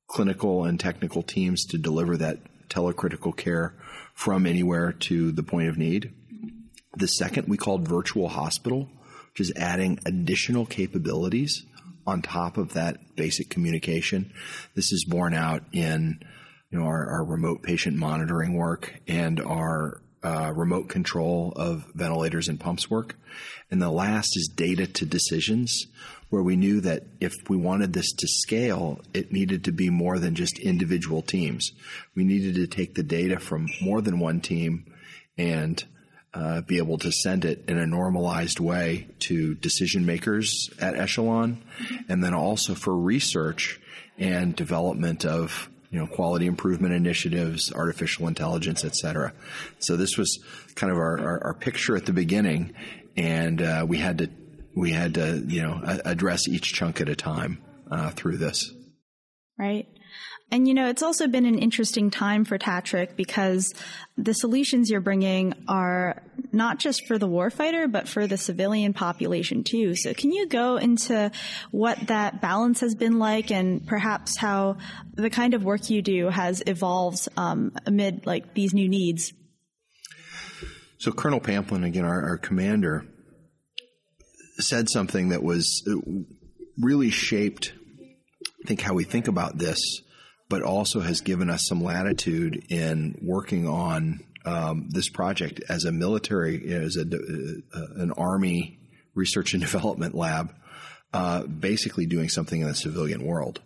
clinical 0.07 0.65
and 0.65 0.79
technical 0.79 1.23
teams 1.23 1.65
to 1.65 1.77
deliver 1.77 2.17
that 2.17 2.39
telecritical 2.69 3.35
care 3.35 3.73
from 4.13 4.45
anywhere 4.45 4.91
to 4.91 5.31
the 5.31 5.43
point 5.43 5.69
of 5.69 5.77
need. 5.77 6.13
The 6.95 7.07
second 7.07 7.47
we 7.47 7.57
called 7.57 7.88
virtual 7.88 8.29
hospital, 8.29 8.89
which 9.31 9.41
is 9.41 9.53
adding 9.55 10.00
additional 10.05 10.65
capabilities 10.65 11.65
on 12.05 12.21
top 12.21 12.57
of 12.57 12.73
that 12.73 13.15
basic 13.15 13.50
communication. 13.50 14.33
This 14.75 14.91
is 14.91 15.05
borne 15.05 15.33
out 15.33 15.63
in 15.71 16.19
you 16.69 16.79
know 16.79 16.85
our, 16.85 17.09
our 17.09 17.23
remote 17.23 17.63
patient 17.63 17.97
monitoring 17.97 18.53
work 18.53 19.00
and 19.07 19.39
our 19.39 20.01
uh, 20.23 20.51
remote 20.55 20.87
control 20.89 21.53
of 21.55 21.85
ventilators 21.95 22.47
and 22.47 22.59
pumps 22.59 22.89
work. 22.89 23.15
And 23.69 23.81
the 23.81 23.89
last 23.89 24.37
is 24.37 24.51
data 24.53 24.85
to 24.85 25.05
decisions, 25.05 25.87
where 26.29 26.43
we 26.43 26.55
knew 26.55 26.79
that 26.81 27.03
if 27.19 27.33
we 27.49 27.57
wanted 27.57 27.93
this 27.93 28.11
to 28.13 28.27
scale, 28.27 29.01
it 29.13 29.31
needed 29.31 29.65
to 29.65 29.71
be 29.71 29.89
more 29.89 30.19
than 30.19 30.35
just 30.35 30.59
individual 30.59 31.21
teams. 31.21 31.71
We 32.15 32.23
needed 32.23 32.55
to 32.55 32.67
take 32.67 32.95
the 32.95 33.03
data 33.03 33.39
from 33.39 33.67
more 33.81 34.01
than 34.01 34.19
one 34.19 34.41
team 34.41 34.85
and 35.37 35.83
uh, 36.33 36.61
be 36.61 36.77
able 36.77 36.97
to 36.99 37.11
send 37.11 37.43
it 37.43 37.65
in 37.67 37.77
a 37.77 37.85
normalized 37.85 38.59
way 38.59 39.07
to 39.19 39.55
decision 39.55 40.05
makers 40.05 40.69
at 40.79 40.95
Echelon, 40.95 41.61
and 42.07 42.23
then 42.23 42.33
also 42.33 42.75
for 42.75 42.95
research 42.95 43.79
and 44.17 44.55
development 44.55 45.25
of 45.25 45.69
you 45.91 46.00
know 46.00 46.07
quality 46.07 46.48
improvement 46.48 46.93
initiatives, 46.93 47.71
artificial 47.71 48.27
intelligence, 48.27 48.83
et 48.83 48.95
cetera. 48.95 49.33
So 49.79 49.98
this 49.98 50.17
was 50.17 50.39
kind 50.75 50.91
of 50.91 50.98
our, 50.98 51.19
our, 51.19 51.43
our 51.45 51.53
picture 51.53 51.95
at 51.95 52.05
the 52.05 52.13
beginning, 52.13 52.74
and 53.15 53.62
uh, 53.62 53.86
we 53.88 53.98
had 53.98 54.17
to 54.19 54.29
we 54.75 54.91
had 54.91 55.15
to 55.15 55.43
you 55.45 55.62
know 55.62 55.81
address 56.05 56.48
each 56.48 56.74
chunk 56.74 57.01
at 57.01 57.10
a 57.10 57.15
time 57.15 57.62
uh, 57.91 58.12
through 58.12 58.38
this. 58.38 58.71
Right. 59.60 59.88
And 60.51 60.67
you 60.67 60.74
know, 60.74 60.89
it's 60.89 61.01
also 61.01 61.27
been 61.27 61.46
an 61.46 61.58
interesting 61.58 62.12
time 62.12 62.43
for 62.43 62.58
TATRC 62.58 63.15
because 63.15 63.74
the 64.17 64.34
solutions 64.34 64.89
you're 64.89 65.00
bringing 65.00 65.53
are 65.70 66.22
not 66.51 66.77
just 66.77 67.08
for 67.08 67.17
the 67.17 67.27
warfighter, 67.27 67.89
but 67.89 68.10
for 68.10 68.27
the 68.27 68.36
civilian 68.36 68.93
population 68.93 69.63
too. 69.63 69.96
So 69.96 70.13
can 70.13 70.34
you 70.34 70.50
go 70.50 70.75
into 70.75 71.31
what 71.72 72.08
that 72.08 72.41
balance 72.41 72.81
has 72.81 72.96
been 72.96 73.17
like 73.17 73.50
and 73.50 73.88
perhaps 73.88 74.36
how 74.36 74.75
the 75.13 75.29
kind 75.29 75.53
of 75.53 75.63
work 75.63 75.89
you 75.89 76.01
do 76.01 76.27
has 76.27 76.62
evolved 76.67 77.29
um, 77.38 77.72
amid 77.86 78.25
like 78.25 78.53
these 78.53 78.74
new 78.74 78.89
needs? 78.89 79.31
So 80.98 81.13
Colonel 81.13 81.39
Pamplin, 81.39 81.86
again, 81.86 82.03
our, 82.03 82.29
our 82.31 82.38
commander, 82.38 83.05
said 84.60 84.89
something 84.89 85.29
that 85.29 85.41
was 85.41 85.81
uh, 85.89 85.96
really 86.77 87.10
shaped, 87.10 87.72
I 88.63 88.67
think, 88.67 88.81
how 88.81 88.93
we 88.93 89.05
think 89.05 89.29
about 89.29 89.58
this 89.58 90.01
but 90.51 90.63
also 90.63 91.00
has 91.00 91.22
given 91.22 91.50
us 91.50 91.65
some 91.65 91.81
latitude 91.81 92.65
in 92.67 93.17
working 93.22 93.70
on 93.70 94.20
um, 94.43 94.89
this 94.89 95.08
project 95.08 95.62
as 95.70 95.86
a 95.86 95.93
military, 95.93 96.74
as 96.74 96.98
a, 96.98 97.03
uh, 97.03 97.86
an 97.96 98.12
army 98.17 98.77
research 99.15 99.53
and 99.53 99.62
development 99.72 100.13
lab, 100.13 100.53
uh, 101.13 101.43
basically 101.43 102.05
doing 102.05 102.27
something 102.27 102.60
in 102.60 102.67
the 102.67 102.75
civilian 102.75 103.25
world, 103.25 103.62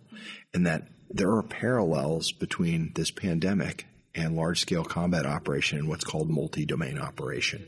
and 0.54 0.64
that 0.66 0.84
there 1.10 1.32
are 1.32 1.42
parallels 1.42 2.30
between 2.30 2.92
this 2.94 3.10
pandemic 3.10 3.86
and 4.14 4.36
large 4.36 4.60
scale 4.60 4.84
combat 4.84 5.26
operation 5.26 5.80
and 5.80 5.88
what's 5.88 6.04
called 6.04 6.30
multi 6.30 6.64
domain 6.64 7.00
operation. 7.00 7.66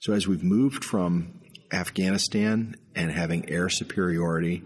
So 0.00 0.12
as 0.12 0.26
we've 0.26 0.42
moved 0.42 0.82
from 0.82 1.40
Afghanistan 1.72 2.74
and 2.96 3.12
having 3.12 3.48
air 3.48 3.68
superiority 3.68 4.64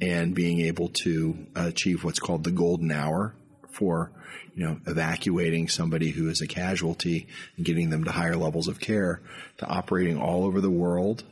and 0.00 0.34
being 0.34 0.60
able 0.60 0.88
to 0.88 1.46
uh, 1.56 1.66
achieve 1.66 2.04
what's 2.04 2.18
called 2.18 2.44
the 2.44 2.50
golden 2.50 2.90
hour 2.90 3.34
for 3.70 4.12
you 4.54 4.64
know 4.64 4.78
evacuating 4.86 5.68
somebody 5.68 6.10
who 6.10 6.28
is 6.28 6.40
a 6.40 6.46
casualty 6.46 7.26
and 7.56 7.66
getting 7.66 7.90
them 7.90 8.04
to 8.04 8.12
higher 8.12 8.36
levels 8.36 8.68
of 8.68 8.80
care 8.80 9.20
to 9.58 9.66
operating 9.66 10.18
all 10.18 10.44
over 10.44 10.60
the 10.60 10.70
world 10.70 11.24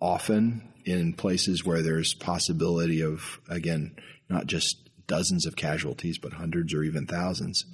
often 0.00 0.68
in 0.84 1.12
places 1.12 1.64
where 1.64 1.82
there's 1.82 2.14
possibility 2.14 3.02
of 3.02 3.40
again 3.48 3.94
not 4.28 4.46
just 4.46 4.90
dozens 5.06 5.46
of 5.46 5.56
casualties 5.56 6.18
but 6.18 6.32
hundreds 6.32 6.72
or 6.74 6.82
even 6.82 7.06
thousands. 7.06 7.64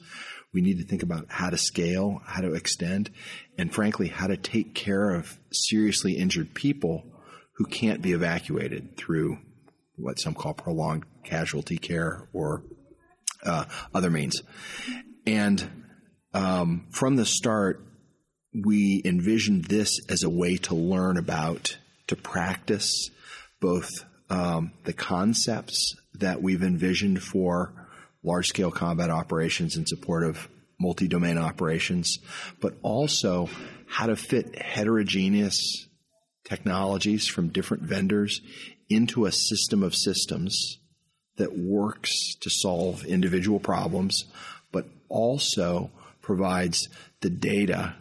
We 0.52 0.62
need 0.62 0.78
to 0.78 0.84
think 0.84 1.02
about 1.02 1.26
how 1.28 1.50
to 1.50 1.58
scale 1.58 2.22
how 2.24 2.40
to 2.40 2.54
extend 2.54 3.10
and 3.58 3.72
frankly 3.72 4.08
how 4.08 4.26
to 4.26 4.36
take 4.36 4.74
care 4.74 5.10
of 5.14 5.38
seriously 5.52 6.14
injured 6.14 6.54
people 6.54 7.04
who 7.56 7.66
can't 7.66 8.00
be 8.00 8.12
evacuated 8.12 8.96
through 8.96 9.38
what 9.98 10.18
some 10.18 10.34
call 10.34 10.54
prolonged 10.54 11.04
casualty 11.24 11.78
care 11.78 12.28
or 12.32 12.62
uh, 13.44 13.64
other 13.94 14.10
means. 14.10 14.42
And 15.26 15.84
um, 16.32 16.86
from 16.90 17.16
the 17.16 17.26
start, 17.26 17.84
we 18.54 19.02
envisioned 19.04 19.64
this 19.66 20.00
as 20.08 20.22
a 20.22 20.30
way 20.30 20.56
to 20.56 20.74
learn 20.74 21.16
about, 21.16 21.78
to 22.06 22.16
practice 22.16 23.10
both 23.60 23.90
um, 24.30 24.72
the 24.84 24.92
concepts 24.92 25.94
that 26.14 26.42
we've 26.42 26.62
envisioned 26.62 27.22
for 27.22 27.72
large 28.22 28.48
scale 28.48 28.70
combat 28.70 29.10
operations 29.10 29.76
in 29.76 29.86
support 29.86 30.24
of 30.24 30.48
multi 30.80 31.08
domain 31.08 31.38
operations, 31.38 32.18
but 32.60 32.74
also 32.82 33.48
how 33.86 34.06
to 34.06 34.16
fit 34.16 34.60
heterogeneous 34.60 35.86
technologies 36.44 37.26
from 37.26 37.48
different 37.48 37.82
vendors 37.82 38.40
into 38.88 39.26
a 39.26 39.32
system 39.32 39.82
of 39.82 39.94
systems 39.94 40.78
that 41.36 41.56
works 41.56 42.34
to 42.40 42.50
solve 42.50 43.04
individual 43.04 43.60
problems, 43.60 44.24
but 44.72 44.86
also 45.08 45.90
provides 46.20 46.88
the 47.20 47.30
data 47.30 47.94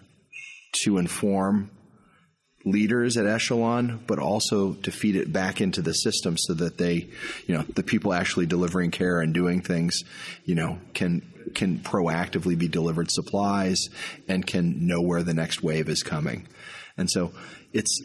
to 0.84 0.98
inform 0.98 1.70
leaders 2.66 3.16
at 3.16 3.26
echelon, 3.26 4.04
but 4.08 4.20
also 4.20 4.74
to 4.74 4.92
feed 4.92 5.16
it 5.16 5.32
back 5.32 5.62
into 5.62 5.82
the 5.82 5.94
system 5.94 6.38
so 6.38 6.54
that 6.54 6.78
they, 6.78 7.08
you 7.46 7.56
know, 7.56 7.62
the 7.62 7.84
people 7.84 8.14
actually 8.14 8.46
delivering 8.46 8.92
care 8.92 9.22
and 9.22 9.34
doing 9.34 9.62
things, 9.62 10.04
you 10.44 10.56
know, 10.56 10.80
can 10.94 11.22
can 11.56 11.80
proactively 11.80 12.58
be 12.58 12.68
delivered 12.68 13.10
supplies 13.10 13.90
and 14.28 14.46
can 14.46 14.86
know 14.86 15.02
where 15.02 15.24
the 15.24 15.34
next 15.34 15.64
wave 15.64 15.88
is 15.88 16.04
coming. 16.04 16.46
And 16.98 17.10
so 17.10 17.32
it's 17.72 18.02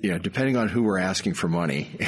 you 0.00 0.10
know, 0.10 0.18
depending 0.18 0.56
on 0.56 0.68
who 0.68 0.82
we're 0.82 0.98
asking 0.98 1.34
for 1.34 1.48
money, 1.48 1.96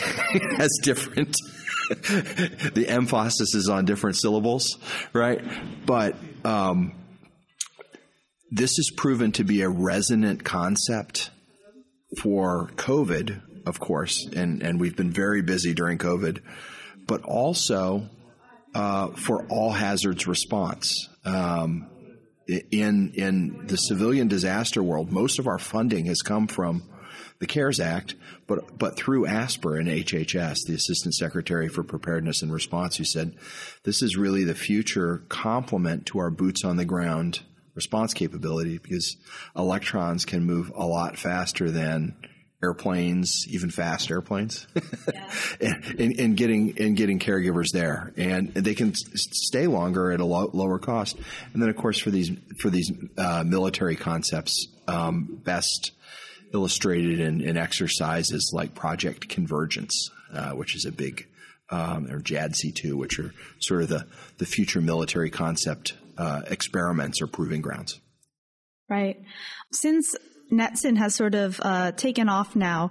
has 0.57 0.79
different. 0.83 1.37
the 1.91 2.87
emphasis 2.89 3.55
is 3.55 3.69
on 3.69 3.85
different 3.85 4.17
syllables, 4.17 4.79
right? 5.13 5.43
But 5.85 6.17
um, 6.45 6.95
this 8.51 8.77
has 8.77 8.91
proven 8.97 9.33
to 9.33 9.45
be 9.45 9.63
a 9.63 9.69
resonant 9.69 10.45
concept 10.45 11.31
for 12.21 12.71
COVID, 12.77 13.67
of 13.67 13.79
course, 13.79 14.27
and 14.35 14.63
and 14.63 14.81
we've 14.81 14.97
been 14.97 15.11
very 15.11 15.43
busy 15.43 15.75
during 15.75 15.99
COVID, 15.99 16.41
but 17.07 17.23
also 17.23 18.09
uh, 18.75 19.09
for 19.09 19.47
all 19.49 19.71
hazards 19.71 20.27
response. 20.27 21.09
Um, 21.25 21.89
in 22.49 23.13
in 23.15 23.67
the 23.67 23.77
civilian 23.77 24.29
disaster 24.29 24.83
world, 24.83 25.13
most 25.13 25.39
of 25.39 25.47
our 25.47 25.59
funding 25.59 26.07
has 26.07 26.23
come 26.23 26.47
from 26.47 26.83
the 27.43 27.49
CARES 27.49 27.81
Act, 27.81 28.15
but 28.47 28.79
but 28.79 28.97
through 28.97 29.27
ASPR 29.27 29.77
and 29.81 29.89
HHS, 29.89 30.65
the 30.65 30.75
Assistant 30.75 31.13
Secretary 31.13 31.69
for 31.69 31.83
Preparedness 31.83 32.41
and 32.41 32.53
Response, 32.53 32.97
who 32.97 33.05
said 33.05 33.35
this 33.83 34.01
is 34.01 34.17
really 34.17 34.45
the 34.45 34.55
future 34.55 35.25
complement 35.29 36.07
to 36.07 36.21
our 36.21 36.31
boots 36.31 36.65
on 36.65 36.77
the 36.77 36.85
ground 36.85 37.41
response 37.75 38.15
capability 38.15 38.79
because 38.79 39.17
electrons 39.57 40.25
can 40.25 40.45
move 40.45 40.71
a 40.77 40.87
lot 40.87 41.19
faster 41.19 41.69
than 41.73 42.15
airplanes, 42.63 43.45
even 43.49 43.71
fast 43.71 44.09
airplanes, 44.09 44.69
and, 45.61 45.99
and, 46.21 46.37
getting 46.37 46.79
and 46.79 46.97
getting 46.97 47.19
caregivers 47.19 47.73
there, 47.73 48.13
and 48.17 48.55
they 48.55 48.77
can 48.77 48.95
stay 48.95 49.67
longer 49.67 50.13
at 50.13 50.21
a 50.21 50.25
lo- 50.25 50.51
lower 50.53 50.79
cost. 50.79 51.17
And 51.53 51.61
then, 51.61 51.71
of 51.71 51.77
course, 51.77 51.99
for 51.99 52.13
these 52.13 52.31
for 52.61 52.71
these 52.71 52.93
uh, 53.19 53.43
military 53.45 53.97
concepts, 53.97 54.69
um, 54.87 55.41
best 55.43 55.91
illustrated 56.52 57.21
in, 57.21 57.40
in 57.40 57.56
exercises 57.56 58.52
like 58.54 58.75
Project 58.75 59.28
Convergence, 59.28 60.11
uh, 60.32 60.50
which 60.50 60.75
is 60.75 60.85
a 60.85 60.92
big, 60.92 61.26
um, 61.71 62.06
or 62.11 62.21
JADC2, 62.21 62.94
which 62.94 63.18
are 63.18 63.32
sort 63.61 63.82
of 63.82 63.88
the, 63.88 64.06
the 64.38 64.47
future 64.47 64.80
military 64.80 65.30
concept 65.30 65.94
uh, 66.18 66.42
experiments 66.47 67.21
or 67.21 67.26
proving 67.26 67.61
grounds. 67.61 68.00
Right. 68.88 69.23
Since 69.73 70.14
NETCCN 70.52 70.99
has 70.99 71.14
sort 71.14 71.35
of 71.35 71.59
uh, 71.62 71.92
taken 71.92 72.28
off 72.28 72.54
now 72.54 72.90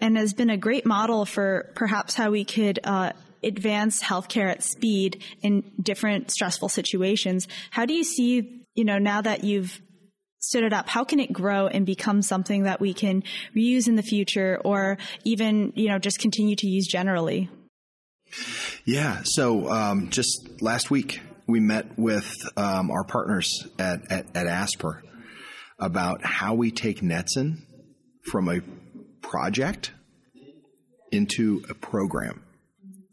and 0.00 0.16
has 0.16 0.32
been 0.32 0.50
a 0.50 0.56
great 0.56 0.86
model 0.86 1.26
for 1.26 1.72
perhaps 1.74 2.14
how 2.14 2.30
we 2.30 2.44
could 2.44 2.78
uh, 2.84 3.12
advance 3.42 4.02
healthcare 4.02 4.48
at 4.48 4.62
speed 4.62 5.22
in 5.42 5.72
different 5.82 6.30
stressful 6.30 6.68
situations. 6.68 7.48
How 7.70 7.84
do 7.84 7.94
you 7.94 8.04
see, 8.04 8.64
you 8.74 8.84
know, 8.84 8.98
now 8.98 9.22
that 9.22 9.44
you've 9.44 9.80
stood 10.40 10.64
it 10.64 10.72
up, 10.72 10.88
how 10.88 11.04
can 11.04 11.20
it 11.20 11.32
grow 11.32 11.66
and 11.66 11.86
become 11.86 12.22
something 12.22 12.64
that 12.64 12.80
we 12.80 12.92
can 12.92 13.22
reuse 13.54 13.86
in 13.86 13.94
the 13.94 14.02
future 14.02 14.60
or 14.64 14.98
even, 15.24 15.72
you 15.76 15.88
know, 15.88 15.98
just 15.98 16.18
continue 16.18 16.56
to 16.56 16.66
use 16.66 16.86
generally? 16.86 17.48
Yeah. 18.84 19.20
So 19.24 19.68
um, 19.70 20.10
just 20.10 20.60
last 20.60 20.90
week, 20.90 21.20
we 21.46 21.60
met 21.60 21.98
with 21.98 22.32
um, 22.56 22.90
our 22.90 23.04
partners 23.04 23.66
at, 23.78 24.10
at, 24.10 24.26
at, 24.36 24.46
ASPR 24.46 25.02
about 25.78 26.24
how 26.24 26.54
we 26.54 26.70
take 26.70 27.00
NETCCN 27.00 27.58
from 28.30 28.48
a 28.48 28.60
project 29.20 29.90
into 31.10 31.64
a 31.68 31.74
program. 31.74 32.44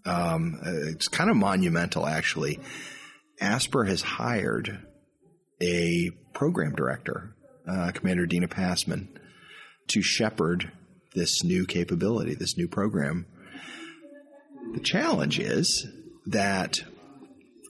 Um, 0.06 0.60
it's 0.64 1.08
kind 1.08 1.30
of 1.30 1.36
monumental, 1.36 2.06
actually. 2.06 2.60
ASPR 3.42 3.88
has 3.88 4.02
hired 4.02 4.86
a 5.62 6.12
program 6.38 6.76
director, 6.76 7.34
uh, 7.68 7.92
Commander 7.96 8.28
Dina 8.28 8.48
Passman, 8.48 9.10
to 9.88 10.04
shepherd 10.04 10.72
this 11.16 11.44
new 11.44 11.66
capability, 11.66 12.36
this 12.36 12.56
new 12.56 12.68
program. 12.68 13.26
The 14.76 14.80
challenge 14.80 15.40
is 15.40 15.88
that 16.28 16.78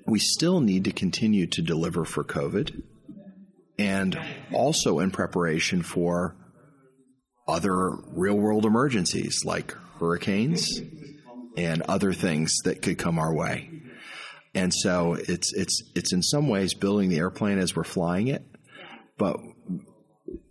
we 0.06 0.20
still 0.20 0.60
need 0.60 0.84
to 0.84 0.92
continue 0.92 1.48
to 1.48 1.62
deliver 1.62 2.04
for 2.04 2.26
COVID 2.26 2.84
and 3.80 4.20
also 4.52 5.00
in 5.00 5.12
preparation 5.12 5.82
for 5.82 6.36
other 7.48 7.92
real 8.12 8.36
world 8.36 8.66
emergencies 8.66 9.46
like 9.46 9.74
hurricanes 9.98 10.82
and 11.56 11.82
other 11.84 12.12
things 12.12 12.54
that 12.66 12.82
could 12.82 12.98
come 12.98 13.18
our 13.18 13.34
way. 13.34 13.70
And 14.54 14.74
so 14.74 15.14
it's 15.14 15.54
it's 15.54 15.84
it's 15.96 16.12
in 16.12 16.22
some 16.22 16.50
ways 16.50 16.74
building 16.74 17.08
the 17.08 17.20
airplane 17.20 17.60
as 17.60 17.76
we're 17.76 17.84
flying 17.84 18.28
it, 18.28 18.44
but 19.18 19.40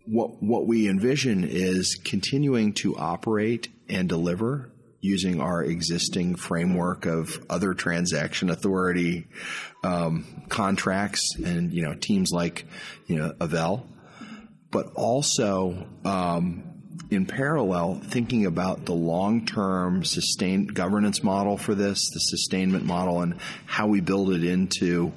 what 0.07 0.43
what 0.43 0.67
we 0.67 0.89
envision 0.89 1.45
is 1.45 1.97
continuing 1.97 2.73
to 2.73 2.97
operate 2.97 3.69
and 3.89 4.09
deliver 4.09 4.71
using 5.01 5.41
our 5.41 5.63
existing 5.63 6.35
framework 6.35 7.07
of 7.07 7.45
other 7.49 7.75
transaction 7.75 8.51
authority 8.51 9.27
um, 9.85 10.45
contracts 10.49 11.37
and 11.37 11.73
you 11.73 11.83
know 11.83 11.95
teams 11.95 12.33
like 12.33 12.67
you 13.07 13.17
know 13.17 13.33
Avel, 13.41 13.87
but 14.71 14.93
also 14.95 15.87
um, 16.05 16.65
in 17.11 17.27
parallel 17.27 18.01
thinking 18.03 18.47
about 18.47 18.85
the 18.85 18.95
long 18.95 19.47
term 19.47 20.05
sustained 20.05 20.75
governance 20.75 21.23
model 21.23 21.57
for 21.57 21.75
this, 21.75 22.11
the 22.11 22.21
sustainment 22.21 22.85
model, 22.85 23.23
and 23.23 23.37
how 23.67 23.87
we 23.87 24.01
build 24.01 24.33
it 24.33 24.45
into 24.45 25.13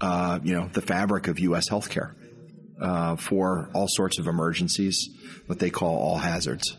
uh, 0.00 0.38
you 0.42 0.54
know 0.54 0.68
the 0.72 0.82
fabric 0.82 1.28
of 1.28 1.38
U.S. 1.38 1.68
healthcare 1.68 2.14
uh, 2.84 3.16
for 3.16 3.70
all 3.74 3.88
sorts 3.88 4.18
of 4.18 4.26
emergencies, 4.26 5.08
what 5.46 5.58
they 5.58 5.70
call 5.70 5.96
all 5.96 6.18
hazards. 6.18 6.76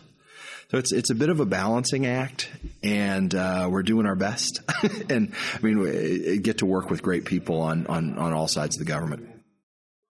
So 0.70 0.78
it's 0.78 0.92
it's 0.92 1.10
a 1.10 1.16
bit 1.16 1.30
of 1.30 1.40
a 1.40 1.46
balancing 1.46 2.06
act, 2.06 2.50
and 2.82 3.34
uh, 3.34 3.68
we're 3.70 3.84
doing 3.84 4.06
our 4.06 4.16
best. 4.16 4.62
and 5.10 5.34
I 5.54 5.60
mean, 5.62 5.80
we 5.80 6.40
get 6.40 6.60
to 6.60 6.66
work 6.66 6.90
with 6.90 7.04
great 7.04 7.26
people 7.26 7.62
on, 7.62 7.86
on 7.88 8.18
on 8.18 8.34
all 8.34 8.48
sides 8.48 8.76
of 8.76 8.86
the 8.86 8.92
government. 8.92 9.30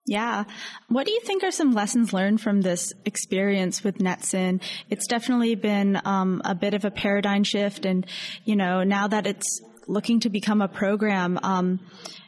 Yeah. 0.06 0.44
What 0.88 1.04
do 1.04 1.12
you 1.12 1.20
think 1.20 1.42
are 1.42 1.50
some 1.50 1.72
lessons 1.72 2.12
learned 2.12 2.40
from 2.40 2.60
this 2.60 2.92
experience 3.04 3.82
with 3.82 3.98
NETCCN? 3.98 4.62
It's 4.88 5.08
definitely 5.08 5.56
been 5.56 6.00
um, 6.04 6.42
a 6.44 6.54
bit 6.54 6.74
of 6.74 6.84
a 6.84 6.92
paradigm 6.92 7.42
shift, 7.42 7.84
and 7.84 8.06
you 8.44 8.56
know 8.56 8.82
now 8.82 9.08
that 9.08 9.26
it's 9.26 9.60
looking 9.86 10.20
to 10.20 10.30
become 10.30 10.62
a 10.62 10.68
program. 10.68 11.38
Um, 11.42 11.80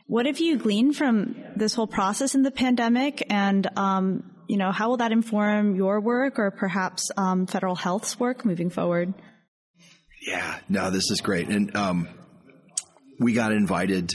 what 0.09 0.25
have 0.25 0.41
you 0.41 0.57
gleaned 0.57 0.97
from 0.97 1.37
this 1.55 1.75
whole 1.75 1.87
process 1.87 2.35
in 2.35 2.43
the 2.43 2.51
pandemic, 2.51 3.27
and 3.29 3.69
um, 3.77 4.35
you 4.49 4.57
know, 4.57 4.73
how 4.73 4.89
will 4.89 4.97
that 4.97 5.13
inform 5.13 5.77
your 5.77 6.01
work 6.01 6.39
or 6.39 6.51
perhaps 6.51 7.11
um, 7.19 7.47
federal 7.47 7.77
health's 7.77 8.19
work 8.19 8.47
moving 8.47 8.71
forward? 8.71 9.13
Yeah, 10.27 10.59
no, 10.67 10.91
this 10.91 11.11
is 11.11 11.21
great. 11.21 11.49
And 11.49 11.77
um, 11.77 12.09
we 13.21 13.35
got 13.35 13.53
invited 13.53 14.15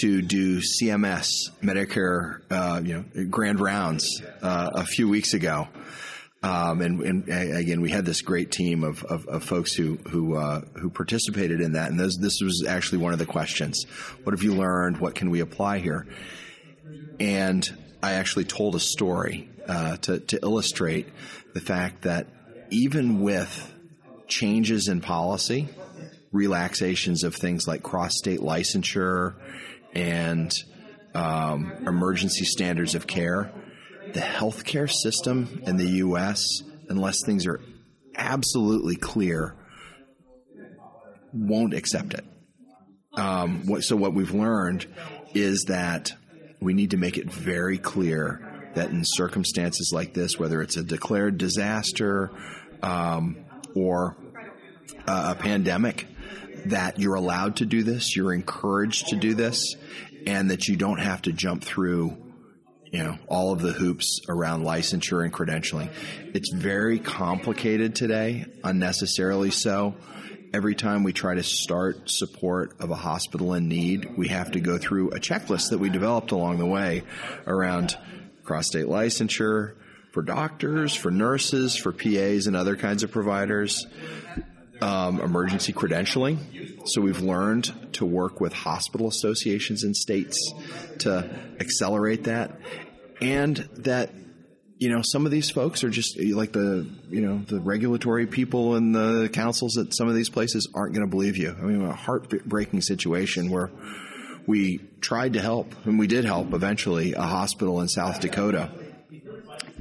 to 0.00 0.22
do 0.22 0.58
CMS 0.58 1.28
Medicare, 1.62 2.40
uh, 2.50 2.80
you 2.84 2.94
know, 2.94 3.26
grand 3.30 3.60
rounds 3.60 4.20
uh, 4.42 4.70
a 4.74 4.84
few 4.84 5.08
weeks 5.08 5.34
ago. 5.34 5.68
Um, 6.46 6.80
and, 6.80 7.00
and, 7.00 7.28
again, 7.28 7.80
we 7.80 7.90
had 7.90 8.04
this 8.04 8.22
great 8.22 8.52
team 8.52 8.84
of, 8.84 9.02
of, 9.02 9.26
of 9.26 9.42
folks 9.42 9.74
who 9.74 9.96
who 10.08 10.36
uh, 10.36 10.60
who 10.76 10.90
participated 10.90 11.60
in 11.60 11.72
that, 11.72 11.90
and 11.90 11.98
this, 11.98 12.16
this 12.18 12.40
was 12.40 12.64
actually 12.68 12.98
one 12.98 13.12
of 13.12 13.18
the 13.18 13.26
questions: 13.26 13.82
What 14.22 14.32
have 14.32 14.44
you 14.44 14.54
learned? 14.54 14.98
What 14.98 15.16
can 15.16 15.30
we 15.30 15.40
apply 15.40 15.80
here? 15.80 16.06
And 17.18 17.68
I 18.00 18.12
actually 18.12 18.44
told 18.44 18.76
a 18.76 18.80
story 18.80 19.48
uh, 19.66 19.96
to, 19.96 20.20
to 20.20 20.38
illustrate 20.40 21.08
the 21.52 21.60
fact 21.60 22.02
that 22.02 22.28
even 22.70 23.22
with 23.22 23.74
changes 24.28 24.86
in 24.86 25.00
policy, 25.00 25.68
relaxations 26.30 27.24
of 27.24 27.34
things 27.34 27.66
like 27.66 27.82
cross 27.82 28.16
state 28.16 28.38
licensure 28.38 29.34
and 29.94 30.54
um, 31.12 31.72
emergency 31.84 32.44
standards 32.44 32.94
of 32.94 33.08
care, 33.08 33.50
the 34.12 34.20
healthcare 34.20 34.90
system 34.90 35.62
in 35.66 35.76
the 35.76 35.88
U.S., 36.04 36.62
unless 36.88 37.24
things 37.24 37.46
are 37.46 37.60
absolutely 38.14 38.96
clear, 38.96 39.54
won't 41.32 41.74
accept 41.74 42.14
it. 42.14 42.24
Um, 43.14 43.66
what, 43.66 43.82
so 43.82 43.96
what 43.96 44.14
we've 44.14 44.32
learned 44.32 44.86
is 45.34 45.64
that 45.68 46.12
we 46.60 46.74
need 46.74 46.90
to 46.92 46.96
make 46.96 47.18
it 47.18 47.30
very 47.30 47.78
clear 47.78 48.70
that 48.74 48.90
in 48.90 49.02
circumstances 49.04 49.90
like 49.92 50.14
this, 50.14 50.38
whether 50.38 50.60
it's 50.62 50.76
a 50.76 50.82
declared 50.82 51.38
disaster 51.38 52.30
um, 52.82 53.44
or 53.74 54.16
a 55.06 55.34
pandemic, 55.34 56.06
that 56.66 56.98
you're 56.98 57.14
allowed 57.14 57.56
to 57.56 57.66
do 57.66 57.82
this, 57.82 58.16
you're 58.16 58.34
encouraged 58.34 59.08
to 59.08 59.16
do 59.16 59.34
this, 59.34 59.76
and 60.26 60.50
that 60.50 60.68
you 60.68 60.76
don't 60.76 60.98
have 60.98 61.22
to 61.22 61.32
jump 61.32 61.62
through 61.62 62.16
you 62.92 63.02
know 63.02 63.18
all 63.28 63.52
of 63.52 63.60
the 63.60 63.72
hoops 63.72 64.20
around 64.28 64.64
licensure 64.64 65.24
and 65.24 65.32
credentialing. 65.32 65.90
It's 66.34 66.52
very 66.52 66.98
complicated 66.98 67.94
today, 67.94 68.46
unnecessarily 68.64 69.50
so 69.50 69.94
every 70.56 70.74
time 70.74 71.02
we 71.02 71.12
try 71.12 71.34
to 71.34 71.42
start 71.42 72.10
support 72.10 72.74
of 72.80 72.90
a 72.90 72.94
hospital 72.94 73.52
in 73.54 73.68
need, 73.68 74.16
we 74.16 74.28
have 74.28 74.52
to 74.52 74.60
go 74.60 74.78
through 74.78 75.10
a 75.10 75.20
checklist 75.20 75.70
that 75.70 75.78
we 75.78 75.90
developed 75.90 76.30
along 76.30 76.58
the 76.58 76.66
way 76.66 77.02
around 77.46 77.96
cross 78.42 78.66
state 78.66 78.86
licensure 78.86 79.74
for 80.12 80.22
doctors, 80.22 80.94
for 80.94 81.10
nurses, 81.10 81.76
for 81.76 81.92
PAs, 81.92 82.46
and 82.46 82.56
other 82.56 82.74
kinds 82.74 83.02
of 83.02 83.10
providers. 83.10 83.86
Um, 84.80 85.20
emergency 85.20 85.72
credentialing. 85.72 86.86
So 86.86 87.00
we've 87.00 87.20
learned 87.20 87.94
to 87.94 88.04
work 88.04 88.40
with 88.40 88.52
hospital 88.52 89.08
associations 89.08 89.84
in 89.84 89.94
states 89.94 90.52
to 90.98 91.30
accelerate 91.58 92.24
that, 92.24 92.60
and 93.20 93.56
that 93.78 94.10
you 94.78 94.90
know, 94.90 95.00
some 95.02 95.24
of 95.24 95.32
these 95.32 95.50
folks 95.50 95.84
are 95.84 95.88
just 95.88 96.20
like 96.20 96.52
the, 96.52 96.86
you 97.08 97.22
know, 97.22 97.38
the 97.38 97.60
regulatory 97.60 98.26
people 98.26 98.74
and 98.74 98.94
the 98.94 99.30
counsels 99.32 99.78
at 99.78 99.94
some 99.94 100.08
of 100.08 100.14
these 100.14 100.28
places 100.28 100.68
aren't 100.74 100.94
going 100.94 101.06
to 101.06 101.10
believe 101.10 101.36
you. 101.38 101.50
I 101.50 101.62
mean, 101.62 101.82
a 101.82 101.94
heartbreaking 101.94 102.82
situation 102.82 103.50
where 103.50 103.70
we 104.46 104.78
tried 105.00 105.32
to 105.32 105.40
help, 105.40 105.74
and 105.86 105.98
we 105.98 106.06
did 106.06 106.24
help 106.24 106.52
eventually, 106.52 107.14
a 107.14 107.22
hospital 107.22 107.80
in 107.80 107.88
South 107.88 108.20
Dakota 108.20 108.70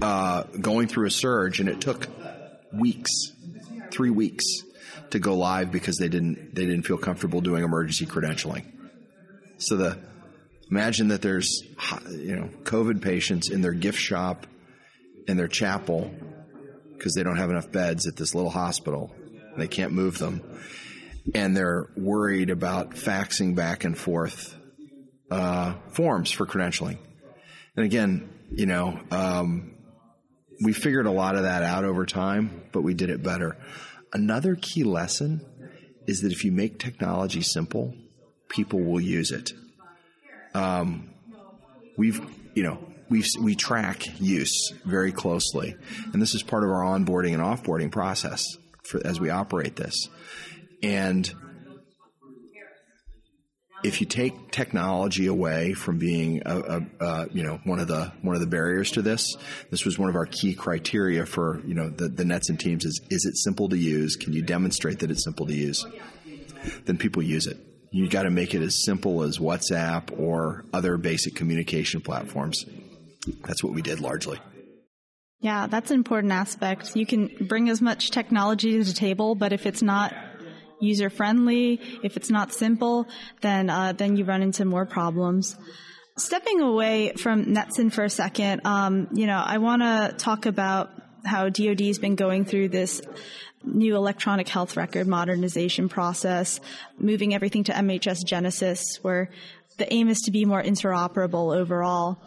uh, 0.02 0.44
going 0.44 0.88
through 0.88 1.08
a 1.08 1.12
surge, 1.12 1.60
and 1.60 1.68
it 1.68 1.82
took 1.82 2.08
weeks, 2.74 3.12
three 3.92 4.10
weeks, 4.10 4.46
to 5.12 5.20
go 5.20 5.36
live 5.36 5.72
because 5.72 5.98
they 5.98 6.10
didn't 6.10 6.56
they 6.56 6.66
didn't 6.66 6.84
feel 6.84 6.98
comfortable 6.98 7.42
doing 7.42 7.64
emergency 7.64 8.06
credentialing. 8.06 8.66
So 9.58 9.78
the 9.78 10.00
imagine 10.70 11.10
that 11.10 11.22
there's 11.22 11.62
you 12.10 12.36
know 12.36 12.50
COVID 12.64 13.02
patients 13.02 13.50
in 13.50 13.62
their 13.62 13.74
gift 13.74 14.00
shop 14.00 14.48
in 15.28 15.38
their 15.38 15.48
chapel 15.48 16.12
because 16.98 17.14
they 17.14 17.24
don't 17.24 17.38
have 17.38 17.50
enough 17.50 17.72
beds 17.72 18.08
at 18.08 18.16
this 18.16 18.34
little 18.34 18.50
hospital. 18.50 19.14
They 19.58 19.68
can't 19.68 19.92
move 19.92 20.18
them. 20.18 20.42
And 21.34 21.58
they're 21.58 21.88
worried 21.96 22.50
about 22.50 22.92
faxing 22.92 23.56
back 23.56 23.84
and 23.84 23.98
forth 23.98 24.56
uh, 25.32 25.74
forms 25.92 26.32
for 26.32 26.46
credentialing. 26.46 26.98
And 27.76 27.86
again, 27.86 28.30
you 28.52 28.68
know, 28.68 29.00
um, 29.12 29.74
we 30.64 30.72
figured 30.72 31.08
a 31.08 31.12
lot 31.12 31.36
of 31.36 31.44
that 31.44 31.64
out 31.64 31.84
over 31.84 32.06
time, 32.06 32.64
but 32.72 32.82
we 32.84 32.94
did 32.94 33.10
it 33.10 33.24
better. 33.24 33.58
Another 34.16 34.56
key 34.56 34.86
lesson 34.86 35.46
is 36.08 36.22
that 36.22 36.32
if 36.32 36.46
you 36.46 36.52
make 36.54 36.80
technology 36.80 37.42
simple, 37.42 37.94
people 38.48 38.80
will 38.80 39.02
use 39.02 39.30
it. 39.30 39.52
Um, 40.54 41.10
we've, 41.98 42.26
you 42.54 42.64
know, 42.64 42.80
we 43.10 43.26
we 43.42 43.56
track 43.56 44.04
use 44.22 44.72
very 44.86 45.12
closely, 45.12 45.76
and 46.14 46.22
this 46.22 46.34
is 46.34 46.44
part 46.44 46.64
of 46.64 46.70
our 46.70 46.82
onboarding 46.82 47.34
and 47.34 47.44
offboarding 47.44 47.92
process 47.92 48.46
for, 48.84 49.06
as 49.06 49.20
we 49.20 49.30
operate 49.30 49.76
this. 49.76 50.08
And 50.82 51.30
if 53.86 54.02
you 54.02 54.08
take 54.08 54.52
technology 54.52 55.28
away 55.28 55.74
from 55.74 56.00
being 56.00 56.42
a, 56.46 56.58
a, 56.60 57.06
a, 57.06 57.28
you 57.32 57.44
know 57.44 57.60
one 57.66 57.80
of 57.80 57.88
the 57.88 58.12
one 58.24 58.36
of 58.36 58.42
the 58.42 58.48
barriers 58.48 58.92
to 58.92 59.02
this, 59.02 59.36
this 59.70 59.86
was 59.86 60.00
one 60.00 60.10
of 60.10 60.16
our 60.16 60.26
key 60.26 60.56
criteria 60.56 61.26
for 61.26 61.62
you 61.66 61.76
know 61.76 61.90
the, 61.90 62.10
the 62.10 62.24
NETCCN 62.24 62.58
teams 62.58 62.86
is 62.86 63.00
is 63.12 63.26
it 63.26 63.38
simple 63.38 63.70
to 63.70 63.78
use? 63.78 64.16
Can 64.16 64.34
you 64.34 64.42
demonstrate 64.42 65.00
that 65.00 65.12
it's 65.12 65.24
simple 65.24 65.46
to 65.46 65.54
use? 65.54 65.86
Then 66.86 66.98
people 66.98 67.22
use 67.22 67.46
it. 67.46 67.58
You 67.92 68.10
got 68.10 68.24
to 68.24 68.32
make 68.32 68.56
it 68.56 68.62
as 68.62 68.84
simple 68.84 69.22
as 69.22 69.38
WhatsApp 69.38 70.20
or 70.20 70.66
other 70.74 70.98
basic 70.98 71.36
communication 71.36 72.02
platforms. 72.02 72.66
That's 73.46 73.64
what 73.64 73.74
we 73.74 73.84
did 73.84 74.00
largely. 74.00 74.40
Yeah, 75.40 75.68
that's 75.68 75.92
an 75.92 75.98
important 75.98 76.34
aspect. 76.34 76.96
You 76.96 77.06
can 77.06 77.30
bring 77.48 77.70
as 77.70 77.82
much 77.82 78.10
technology 78.10 78.80
to 78.80 78.84
the 78.84 78.94
table, 78.94 79.36
but 79.36 79.54
if 79.54 79.68
it's 79.68 79.84
not 79.84 80.16
user 80.86 81.10
friendly, 81.10 81.80
if 82.04 82.18
it's 82.18 82.30
not 82.30 82.54
simple, 82.54 83.08
then 83.42 83.70
uh, 83.70 83.94
then 83.94 84.18
you 84.18 84.26
run 84.26 84.42
into 84.42 84.66
more 84.66 84.86
problems. 84.86 85.56
Stepping 86.18 86.62
away 86.62 87.12
from 87.14 87.46
NETCCN 87.46 87.92
for 87.92 88.04
a 88.06 88.10
second, 88.10 88.66
um, 88.66 89.10
you 89.12 89.28
know, 89.28 89.44
I 89.46 89.58
want 89.58 89.82
to 89.82 90.16
talk 90.18 90.46
about 90.46 90.92
how 91.26 91.50
DoD 91.50 91.82
has 91.82 92.00
been 92.00 92.16
going 92.16 92.46
through 92.46 92.70
this 92.70 93.02
new 93.66 93.96
electronic 93.96 94.48
health 94.48 94.78
record 94.78 95.08
modernization 95.08 95.90
process, 95.90 96.60
moving 96.98 97.34
everything 97.34 97.64
to 97.66 97.74
MHS 97.74 98.24
Genesis, 98.26 99.00
where 99.02 99.30
the 99.78 99.92
aim 99.92 100.08
is 100.08 100.22
to 100.22 100.32
be 100.32 100.46
more 100.46 100.62
interoperable 100.62 101.56
overall. 101.56 102.22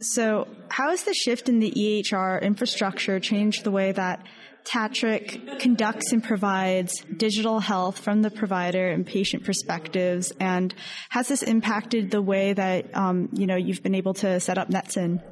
So, 0.00 0.46
how 0.68 0.90
has 0.90 1.04
the 1.04 1.14
shift 1.14 1.48
in 1.48 1.58
the 1.58 1.72
EHR 1.72 2.40
infrastructure 2.40 3.18
changed 3.20 3.64
the 3.64 3.70
way 3.70 3.92
that 3.92 4.24
TATRC 4.64 5.58
conducts 5.60 6.12
and 6.12 6.22
provides 6.22 7.02
digital 7.16 7.60
health 7.60 7.98
from 7.98 8.22
the 8.22 8.30
provider 8.30 8.88
and 8.88 9.06
patient 9.06 9.44
perspectives, 9.44 10.32
and 10.38 10.74
has 11.08 11.28
this 11.28 11.42
impacted 11.42 12.10
the 12.10 12.20
way 12.20 12.52
that 12.52 12.94
um, 12.96 13.28
you 13.32 13.46
know 13.46 13.56
you've 13.56 13.82
been 13.82 13.94
able 13.94 14.14
to 14.14 14.40
set 14.40 14.58
up 14.58 14.68
NETCCN? 14.68 15.22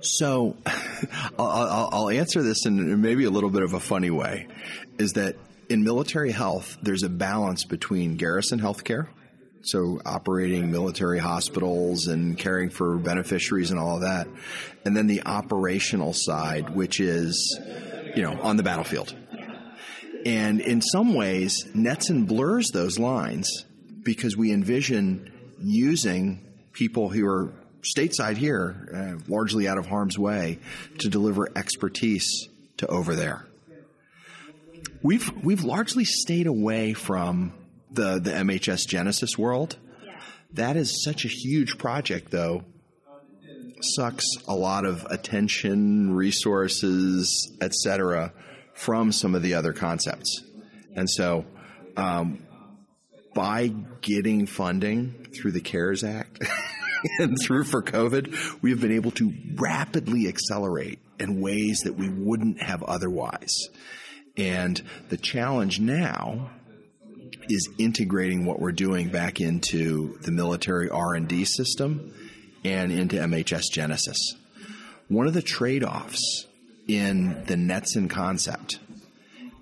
So, 0.00 0.56
I'll, 1.38 1.88
I'll, 1.92 2.10
answer 2.10 2.42
this 2.42 2.64
in 2.64 3.00
maybe 3.02 3.24
a 3.24 3.30
little 3.30 3.50
bit 3.50 3.62
of 3.62 3.74
a 3.74 3.80
funny 3.80 4.10
way. 4.10 4.48
Is 4.98 5.12
that 5.12 5.36
in 5.68 5.84
military 5.84 6.32
health, 6.32 6.78
there's 6.82 7.02
a 7.02 7.08
balance 7.08 7.64
between 7.64 8.16
garrison 8.16 8.60
healthcare, 8.60 9.08
so 9.62 10.00
operating 10.06 10.70
military 10.70 11.18
hospitals 11.18 12.06
and 12.06 12.38
caring 12.38 12.70
for 12.70 12.96
beneficiaries 12.96 13.70
and 13.70 13.78
all 13.78 13.96
of 13.96 14.02
that, 14.02 14.26
and 14.84 14.96
then 14.96 15.06
the 15.06 15.22
operational 15.24 16.12
side, 16.12 16.74
which 16.74 17.00
is, 17.00 17.58
you 18.16 18.22
know, 18.22 18.40
on 18.40 18.56
the 18.56 18.62
battlefield. 18.62 19.14
And 20.24 20.60
in 20.60 20.82
some 20.82 21.14
ways, 21.14 21.64
NETCCN 21.74 22.26
blurs 22.26 22.70
those 22.70 22.98
lines 22.98 23.64
because 24.02 24.36
we 24.36 24.52
envision 24.52 25.32
using 25.62 26.46
people 26.72 27.08
who 27.08 27.26
are 27.26 27.52
stateside 27.82 28.36
here, 28.36 28.88
uh, 28.94 29.22
largely 29.28 29.66
out 29.66 29.78
of 29.78 29.86
harm's 29.86 30.18
way, 30.18 30.58
to 30.98 31.08
deliver 31.08 31.48
expertise 31.56 32.48
to 32.78 32.86
over 32.86 33.14
there. 33.14 33.46
We've 35.02 35.30
we've 35.42 35.64
largely 35.64 36.04
stayed 36.04 36.46
away 36.46 36.92
from 36.92 37.54
the 37.92 38.18
the 38.18 38.30
MHS 38.30 38.86
Genesis 38.86 39.36
world. 39.38 39.76
That 40.52 40.76
is 40.76 41.04
such 41.04 41.24
a 41.24 41.28
huge 41.28 41.78
project, 41.78 42.30
though. 42.30 42.64
Sucks 43.82 44.26
a 44.46 44.54
lot 44.54 44.84
of 44.84 45.06
attention, 45.06 46.14
resources, 46.14 47.56
etc., 47.60 48.32
from 48.74 49.12
some 49.12 49.34
of 49.34 49.42
the 49.42 49.54
other 49.54 49.72
concepts, 49.72 50.42
and 50.94 51.08
so 51.08 51.46
um, 51.96 52.46
by 53.34 53.68
getting 54.00 54.46
funding 54.46 55.28
through 55.34 55.52
the 55.52 55.60
CARES 55.60 56.04
Act. 56.04 56.42
and 57.18 57.36
through 57.40 57.64
for 57.64 57.82
COVID, 57.82 58.62
we 58.62 58.70
have 58.70 58.80
been 58.80 58.92
able 58.92 59.10
to 59.12 59.32
rapidly 59.54 60.28
accelerate 60.28 60.98
in 61.18 61.40
ways 61.40 61.80
that 61.84 61.94
we 61.94 62.08
wouldn't 62.08 62.62
have 62.62 62.82
otherwise. 62.82 63.68
And 64.36 64.80
the 65.08 65.16
challenge 65.16 65.80
now 65.80 66.50
is 67.50 67.68
integrating 67.78 68.44
what 68.44 68.60
we're 68.60 68.72
doing 68.72 69.08
back 69.08 69.40
into 69.40 70.18
the 70.22 70.30
military 70.30 70.88
R&D 70.88 71.44
system 71.44 72.14
and 72.64 72.92
into 72.92 73.16
MHS 73.16 73.64
Genesis. 73.72 74.34
One 75.08 75.26
of 75.26 75.34
the 75.34 75.42
trade-offs 75.42 76.46
in 76.86 77.44
the 77.46 77.54
NETCCN 77.54 78.08
concept 78.10 78.78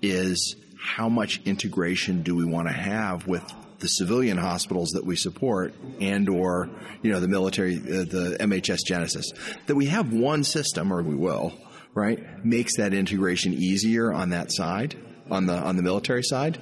is 0.01 0.55
how 0.79 1.09
much 1.09 1.41
integration 1.45 2.23
do 2.23 2.35
we 2.35 2.45
want 2.45 2.67
to 2.67 2.73
have 2.73 3.27
with 3.27 3.43
the 3.79 3.87
civilian 3.87 4.37
hospitals 4.37 4.89
that 4.89 5.05
we 5.05 5.15
support 5.15 5.73
and 6.01 6.27
or 6.29 6.69
you 7.01 7.11
know 7.11 7.19
the 7.19 7.27
military 7.27 7.75
uh, 7.77 8.03
the 8.03 8.37
MHS 8.39 8.79
Genesis 8.85 9.31
that 9.67 9.75
we 9.75 9.85
have 9.85 10.11
one 10.11 10.43
system 10.43 10.91
or 10.91 11.01
we 11.01 11.15
will 11.15 11.53
right 11.93 12.45
makes 12.45 12.77
that 12.77 12.93
integration 12.93 13.53
easier 13.53 14.11
on 14.11 14.29
that 14.29 14.51
side 14.51 14.95
on 15.31 15.45
the 15.45 15.55
on 15.55 15.77
the 15.77 15.83
military 15.83 16.23
side 16.23 16.59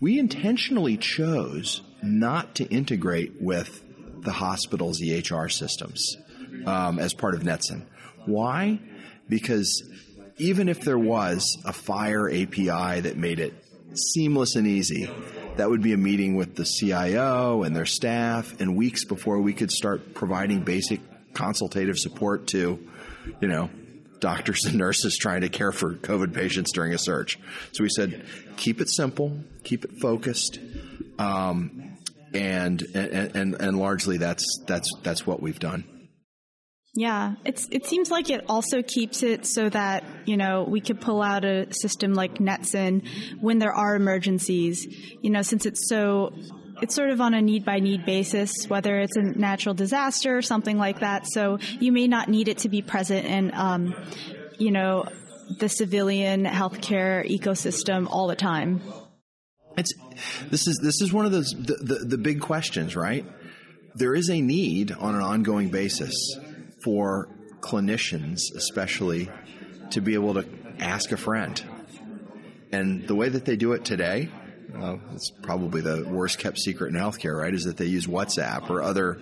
we 0.00 0.18
intentionally 0.18 0.96
chose 0.96 1.82
not 2.02 2.54
to 2.56 2.64
integrate 2.64 3.40
with 3.40 3.82
the 4.22 4.32
hospital's 4.32 5.00
EHR 5.00 5.50
systems 5.50 6.16
um, 6.66 6.98
as 6.98 7.14
part 7.14 7.34
of 7.34 7.42
NETCCN. 7.42 7.86
Why? 8.26 8.80
Because 9.28 9.82
even 10.38 10.68
if 10.68 10.80
there 10.80 10.98
was 10.98 11.56
a 11.64 11.72
FHIR 11.72 12.42
API 12.42 13.00
that 13.00 13.16
made 13.16 13.40
it 13.40 13.54
seamless 13.94 14.56
and 14.56 14.66
easy 14.66 15.08
that 15.56 15.70
would 15.70 15.82
be 15.82 15.92
a 15.92 15.96
meeting 15.96 16.36
with 16.36 16.54
the 16.54 16.64
CIO 16.64 17.62
and 17.62 17.74
their 17.74 17.86
staff, 17.86 18.60
and 18.60 18.76
weeks 18.76 19.04
before 19.04 19.40
we 19.40 19.52
could 19.52 19.70
start 19.70 20.14
providing 20.14 20.60
basic 20.60 21.00
consultative 21.32 21.98
support 21.98 22.46
to, 22.48 22.78
you 23.40 23.48
know, 23.48 23.70
doctors 24.20 24.64
and 24.64 24.76
nurses 24.76 25.16
trying 25.16 25.42
to 25.42 25.48
care 25.48 25.72
for 25.72 25.94
COVID 25.94 26.34
patients 26.34 26.72
during 26.72 26.92
a 26.92 26.98
surge. 26.98 27.38
So 27.72 27.82
we 27.82 27.90
said, 27.90 28.24
keep 28.56 28.80
it 28.80 28.88
simple, 28.90 29.38
keep 29.64 29.84
it 29.84 29.92
focused, 30.00 30.58
um, 31.18 31.96
and, 32.34 32.82
and 32.94 33.36
and 33.36 33.54
and 33.54 33.78
largely 33.78 34.18
that's 34.18 34.44
that's 34.66 34.90
that's 35.02 35.26
what 35.26 35.40
we've 35.40 35.58
done. 35.58 35.84
Yeah, 36.94 37.34
it's 37.44 37.68
it 37.70 37.84
seems 37.84 38.10
like 38.10 38.30
it 38.30 38.44
also 38.48 38.82
keeps 38.82 39.22
it 39.22 39.44
so 39.44 39.68
that 39.68 40.02
you 40.24 40.38
know 40.38 40.64
we 40.66 40.80
could 40.80 40.98
pull 40.98 41.22
out 41.22 41.44
a 41.44 41.72
system 41.72 42.14
like 42.14 42.38
NETCCN 42.38 43.06
when 43.40 43.58
there 43.58 43.72
are 43.72 43.94
emergencies. 43.94 44.86
You 45.20 45.30
know, 45.30 45.42
since 45.42 45.66
it's 45.66 45.88
so 45.90 46.32
it's 46.82 46.94
sort 46.94 47.10
of 47.10 47.20
on 47.20 47.34
a 47.34 47.42
need 47.42 47.64
by 47.64 47.80
need 47.80 48.04
basis, 48.04 48.52
whether 48.68 48.98
it's 48.98 49.16
a 49.16 49.22
natural 49.22 49.74
disaster 49.74 50.36
or 50.36 50.42
something 50.42 50.78
like 50.78 51.00
that. 51.00 51.26
So 51.26 51.58
you 51.80 51.92
may 51.92 52.08
not 52.08 52.28
need 52.28 52.48
it 52.48 52.58
to 52.58 52.68
be 52.68 52.82
present 52.82 53.26
in, 53.26 53.54
um, 53.54 53.94
you 54.58 54.70
know, 54.70 55.08
the 55.58 55.68
civilian 55.68 56.44
healthcare 56.44 57.24
ecosystem 57.28 58.06
all 58.10 58.26
the 58.26 58.36
time. 58.36 58.80
It's 59.76 59.92
this 60.50 60.66
is 60.66 60.80
this 60.82 61.00
is 61.02 61.12
one 61.12 61.26
of 61.26 61.32
those 61.32 61.50
the, 61.50 61.74
the, 61.74 61.94
the 62.06 62.18
big 62.18 62.40
questions, 62.40 62.96
right? 62.96 63.24
There 63.94 64.14
is 64.14 64.28
a 64.28 64.40
need 64.40 64.92
on 64.92 65.14
an 65.14 65.22
ongoing 65.22 65.70
basis 65.70 66.14
for 66.82 67.28
clinicians, 67.60 68.40
especially, 68.54 69.30
to 69.90 70.00
be 70.00 70.14
able 70.14 70.34
to 70.34 70.46
ask 70.78 71.12
a 71.12 71.16
friend. 71.16 71.62
And 72.72 73.06
the 73.06 73.14
way 73.14 73.28
that 73.28 73.44
they 73.44 73.56
do 73.56 73.72
it 73.72 73.84
today, 73.84 74.30
uh, 74.80 74.96
it's 75.14 75.30
probably 75.30 75.80
the 75.80 76.06
worst 76.08 76.38
kept 76.38 76.58
secret 76.58 76.94
in 76.94 77.00
healthcare, 77.00 77.38
right? 77.38 77.52
Is 77.52 77.64
that 77.64 77.76
they 77.76 77.86
use 77.86 78.06
WhatsApp 78.06 78.70
or 78.70 78.82
other 78.82 79.18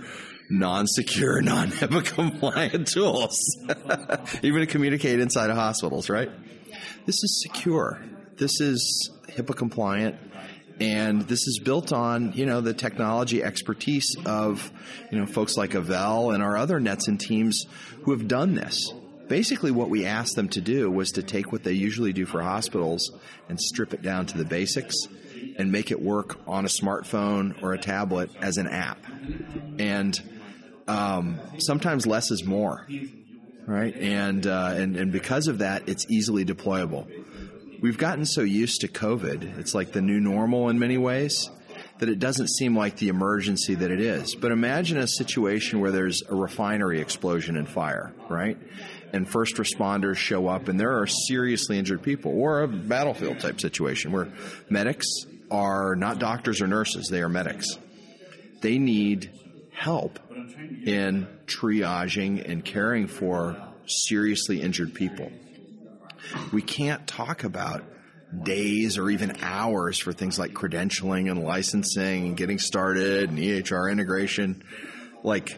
non-secure, 0.50 1.40
non-HIPAA 1.42 2.04
compliant 2.04 2.88
tools, 2.88 3.38
even 4.42 4.60
to 4.60 4.66
communicate 4.66 5.20
inside 5.20 5.50
of 5.50 5.56
hospitals, 5.56 6.10
right? 6.10 6.30
This 7.06 7.22
is 7.22 7.42
secure. 7.42 8.02
This 8.36 8.60
is 8.60 9.10
HIPAA 9.28 9.56
compliant. 9.56 10.16
And 10.80 11.22
this 11.22 11.46
is 11.46 11.60
built 11.62 11.92
on, 11.92 12.32
you 12.32 12.46
know, 12.46 12.60
the 12.60 12.74
technology 12.74 13.44
expertise 13.44 14.16
of, 14.26 14.72
you 15.10 15.18
know, 15.18 15.26
folks 15.26 15.56
like 15.56 15.70
Avel 15.70 16.34
and 16.34 16.42
our 16.42 16.56
other 16.56 16.80
NETCCN 16.80 17.18
teams 17.20 17.66
who 18.02 18.10
have 18.10 18.26
done 18.26 18.54
this. 18.54 18.92
Basically, 19.28 19.70
what 19.70 19.88
we 19.88 20.04
asked 20.04 20.34
them 20.34 20.48
to 20.50 20.60
do 20.60 20.90
was 20.90 21.12
to 21.12 21.22
take 21.22 21.52
what 21.52 21.62
they 21.62 21.72
usually 21.72 22.12
do 22.12 22.26
for 22.26 22.42
hospitals 22.42 23.12
and 23.48 23.60
strip 23.60 23.94
it 23.94 24.02
down 24.02 24.26
to 24.26 24.36
the 24.36 24.44
basics 24.44 24.94
and 25.58 25.70
make 25.70 25.90
it 25.90 26.00
work 26.00 26.38
on 26.46 26.64
a 26.64 26.68
smartphone 26.68 27.62
or 27.62 27.72
a 27.72 27.78
tablet 27.78 28.30
as 28.40 28.56
an 28.56 28.66
app. 28.66 28.98
And 29.78 30.20
um, 30.88 31.38
sometimes 31.58 32.06
less 32.06 32.30
is 32.30 32.44
more, 32.44 32.86
right? 33.66 33.94
And, 33.96 34.46
uh, 34.46 34.72
and 34.74 34.96
and 34.96 35.12
because 35.12 35.48
of 35.48 35.58
that, 35.58 35.88
it's 35.88 36.06
easily 36.10 36.44
deployable 36.44 37.08
we've 37.84 37.98
gotten 37.98 38.24
so 38.24 38.40
used 38.40 38.80
to 38.80 38.88
COVID. 38.88 39.58
It's 39.58 39.74
like 39.74 39.92
the 39.92 40.00
new 40.00 40.18
normal 40.18 40.70
in 40.70 40.78
many 40.78 40.96
ways 40.96 41.50
that 41.98 42.08
it 42.08 42.18
doesn't 42.18 42.48
seem 42.48 42.74
like 42.74 42.96
the 42.96 43.08
emergency 43.08 43.74
that 43.74 43.90
it 43.90 44.00
is. 44.00 44.34
But 44.34 44.52
imagine 44.52 44.96
a 44.96 45.06
situation 45.06 45.80
where 45.80 45.92
there's 45.92 46.22
a 46.22 46.34
refinery 46.34 47.02
explosion 47.02 47.58
and 47.58 47.68
fire, 47.68 48.14
right? 48.30 48.56
And 49.14 49.28
first 49.28 49.54
responders 49.54 50.16
show 50.16 50.48
up 50.48 50.66
and 50.66 50.78
there 50.78 51.00
are 51.00 51.06
seriously 51.06 51.78
injured 51.78 52.02
people, 52.02 52.32
or 52.32 52.62
a 52.62 52.68
battlefield 52.68 53.38
type 53.38 53.60
situation 53.60 54.10
where 54.10 54.28
medics 54.68 55.06
are 55.52 55.94
not 55.94 56.18
doctors 56.18 56.60
or 56.60 56.66
nurses, 56.66 57.06
they 57.08 57.22
are 57.22 57.28
medics. 57.28 57.78
They 58.60 58.78
need 58.78 59.30
help 59.72 60.18
in 60.84 61.28
triaging 61.46 62.48
and 62.50 62.64
caring 62.64 63.06
for 63.06 63.56
seriously 63.86 64.60
injured 64.60 64.94
people. 64.94 65.30
We 66.52 66.62
can't 66.62 67.06
talk 67.06 67.44
about 67.44 67.84
days 68.42 68.98
or 68.98 69.10
even 69.10 69.36
hours 69.42 69.96
for 69.96 70.12
things 70.12 70.40
like 70.40 70.54
credentialing 70.54 71.30
and 71.30 71.44
licensing 71.44 72.26
and 72.26 72.36
getting 72.36 72.58
started 72.58 73.30
and 73.30 73.38
EHR 73.38 73.92
integration. 73.92 74.64
Like, 75.22 75.56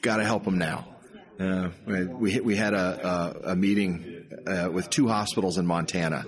got 0.00 0.16
to 0.16 0.24
help 0.24 0.44
them 0.44 0.56
now. 0.56 0.95
Uh, 1.38 1.68
we 1.84 2.40
we 2.40 2.56
had 2.56 2.72
a 2.72 3.06
a, 3.44 3.50
a 3.52 3.56
meeting 3.56 4.24
uh, 4.46 4.70
with 4.72 4.88
two 4.88 5.06
hospitals 5.06 5.58
in 5.58 5.66
Montana, 5.66 6.24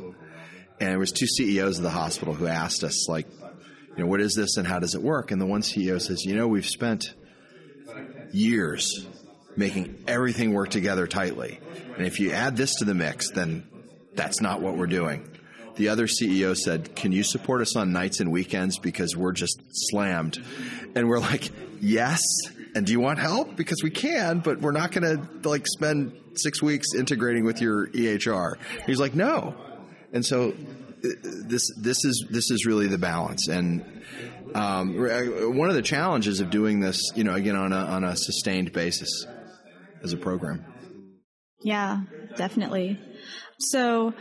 and 0.80 0.92
it 0.92 0.98
was 0.98 1.12
two 1.12 1.26
CEOs 1.26 1.78
of 1.78 1.82
the 1.82 1.90
hospital 1.90 2.34
who 2.34 2.46
asked 2.46 2.84
us 2.84 3.08
like, 3.08 3.26
you 3.96 4.04
know, 4.04 4.06
what 4.06 4.20
is 4.20 4.34
this 4.34 4.56
and 4.58 4.66
how 4.66 4.78
does 4.78 4.94
it 4.94 5.02
work? 5.02 5.30
And 5.30 5.40
the 5.40 5.46
one 5.46 5.62
CEO 5.62 6.00
says, 6.00 6.24
you 6.24 6.36
know, 6.36 6.46
we've 6.46 6.66
spent 6.66 7.14
years 8.32 9.06
making 9.56 10.04
everything 10.06 10.52
work 10.52 10.68
together 10.68 11.06
tightly, 11.06 11.58
and 11.96 12.06
if 12.06 12.20
you 12.20 12.32
add 12.32 12.56
this 12.56 12.74
to 12.76 12.84
the 12.84 12.94
mix, 12.94 13.30
then 13.30 13.66
that's 14.14 14.42
not 14.42 14.60
what 14.60 14.76
we're 14.76 14.86
doing. 14.86 15.26
The 15.76 15.88
other 15.88 16.06
CEO 16.06 16.56
said, 16.56 16.96
Can 16.96 17.12
you 17.12 17.22
support 17.22 17.62
us 17.62 17.76
on 17.76 17.92
nights 17.92 18.18
and 18.20 18.32
weekends 18.32 18.78
because 18.78 19.16
we're 19.16 19.32
just 19.32 19.62
slammed? 19.70 20.42
And 20.94 21.08
we're 21.08 21.20
like, 21.20 21.50
Yes. 21.80 22.20
And 22.78 22.86
do 22.86 22.92
you 22.92 23.00
want 23.00 23.18
help? 23.18 23.56
Because 23.56 23.82
we 23.82 23.90
can, 23.90 24.38
but 24.38 24.60
we're 24.60 24.70
not 24.70 24.92
going 24.92 25.02
to 25.02 25.48
like 25.48 25.66
spend 25.66 26.12
six 26.36 26.62
weeks 26.62 26.94
integrating 26.96 27.44
with 27.44 27.60
your 27.60 27.88
EHR. 27.88 28.54
He's 28.86 29.00
like, 29.00 29.16
No. 29.16 29.56
And 30.12 30.24
so 30.24 30.50
uh, 30.50 31.08
this 31.24 31.62
this 31.76 32.04
is 32.04 32.24
this 32.30 32.52
is 32.52 32.66
really 32.66 32.86
the 32.86 32.96
balance 32.96 33.48
and 33.48 33.84
um, 34.54 34.94
one 35.56 35.68
of 35.68 35.74
the 35.74 35.82
challenges 35.82 36.38
of 36.38 36.50
doing 36.50 36.78
this 36.78 37.00
you 37.16 37.24
know 37.24 37.34
again 37.34 37.56
on 37.56 37.72
a 37.72 37.76
on 37.76 38.04
a 38.04 38.16
sustained 38.16 38.72
basis 38.72 39.26
as 40.02 40.12
a 40.12 40.16
program 40.16 40.64
yeah 41.62 42.00
definitely 42.36 42.98
so 43.58 44.14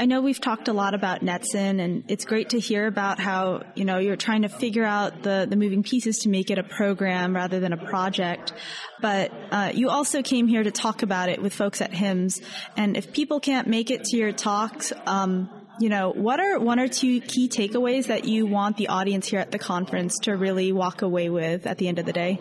I 0.00 0.06
know 0.06 0.22
we've 0.22 0.40
talked 0.40 0.68
a 0.68 0.72
lot 0.72 0.94
about 0.94 1.20
NETCCN 1.20 1.78
and 1.78 2.04
it's 2.08 2.24
great 2.24 2.48
to 2.50 2.58
hear 2.58 2.86
about 2.86 3.20
how, 3.20 3.64
you 3.74 3.84
know, 3.84 3.98
you're 3.98 4.16
trying 4.16 4.42
to 4.42 4.48
figure 4.48 4.82
out 4.82 5.22
the, 5.22 5.46
the 5.46 5.56
moving 5.56 5.82
pieces 5.82 6.20
to 6.20 6.30
make 6.30 6.50
it 6.50 6.56
a 6.56 6.62
program 6.62 7.36
rather 7.36 7.60
than 7.60 7.74
a 7.74 7.76
project. 7.76 8.54
But 9.02 9.30
uh, 9.50 9.72
you 9.74 9.90
also 9.90 10.22
came 10.22 10.48
here 10.48 10.62
to 10.62 10.70
talk 10.70 11.02
about 11.02 11.28
it 11.28 11.42
with 11.42 11.52
folks 11.52 11.82
at 11.82 11.92
HIMSS. 11.92 12.42
And 12.78 12.96
if 12.96 13.12
people 13.12 13.40
can't 13.40 13.68
make 13.68 13.90
it 13.90 14.04
to 14.04 14.16
your 14.16 14.32
talks, 14.32 14.90
um, 15.04 15.50
you 15.80 15.90
know, 15.90 16.12
what 16.12 16.40
are 16.40 16.58
one 16.58 16.80
or 16.80 16.88
two 16.88 17.20
key 17.20 17.50
takeaways 17.50 18.06
that 18.06 18.24
you 18.24 18.46
want 18.46 18.78
the 18.78 18.88
audience 18.88 19.28
here 19.28 19.40
at 19.40 19.50
the 19.50 19.58
conference 19.58 20.20
to 20.20 20.34
really 20.34 20.72
walk 20.72 21.02
away 21.02 21.28
with 21.28 21.66
at 21.66 21.76
the 21.76 21.88
end 21.88 21.98
of 21.98 22.06
the 22.06 22.14
day? 22.14 22.40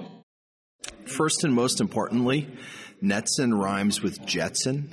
First 1.06 1.44
and 1.44 1.54
most 1.54 1.82
importantly, 1.82 2.48
NETCCN 3.04 3.58
rhymes 3.58 4.02
with 4.02 4.26
Jetson. 4.26 4.90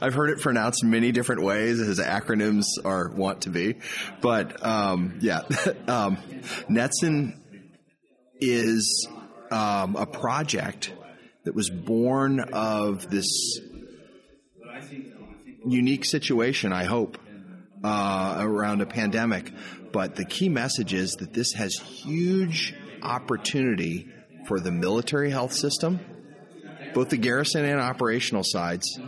I've 0.00 0.14
heard 0.14 0.30
it 0.30 0.40
pronounced 0.40 0.84
many 0.84 1.12
different 1.12 1.42
ways, 1.42 1.80
as 1.80 1.98
acronyms 1.98 2.64
are 2.84 3.10
want 3.10 3.42
to 3.42 3.50
be. 3.50 3.76
But 4.20 4.64
um, 4.64 5.18
yeah, 5.20 5.38
um, 5.88 6.18
NETCCN 6.68 7.38
is 8.40 9.08
um, 9.50 9.96
a 9.96 10.06
project 10.06 10.92
that 11.44 11.54
was 11.54 11.70
born 11.70 12.40
of 12.52 13.08
this 13.10 13.60
unique 15.66 16.04
situation, 16.04 16.72
I 16.72 16.84
hope, 16.84 17.18
uh, 17.82 18.36
around 18.38 18.80
a 18.80 18.86
pandemic. 18.86 19.52
But 19.92 20.16
the 20.16 20.24
key 20.24 20.48
message 20.48 20.92
is 20.92 21.12
that 21.16 21.32
this 21.32 21.54
has 21.54 21.76
huge 21.76 22.74
opportunity 23.02 24.08
for 24.48 24.58
the 24.58 24.72
military 24.72 25.30
health 25.30 25.52
system, 25.52 26.00
both 26.94 27.10
the 27.10 27.18
garrison 27.18 27.66
and 27.66 27.78
operational 27.78 28.42
sides, 28.42 28.98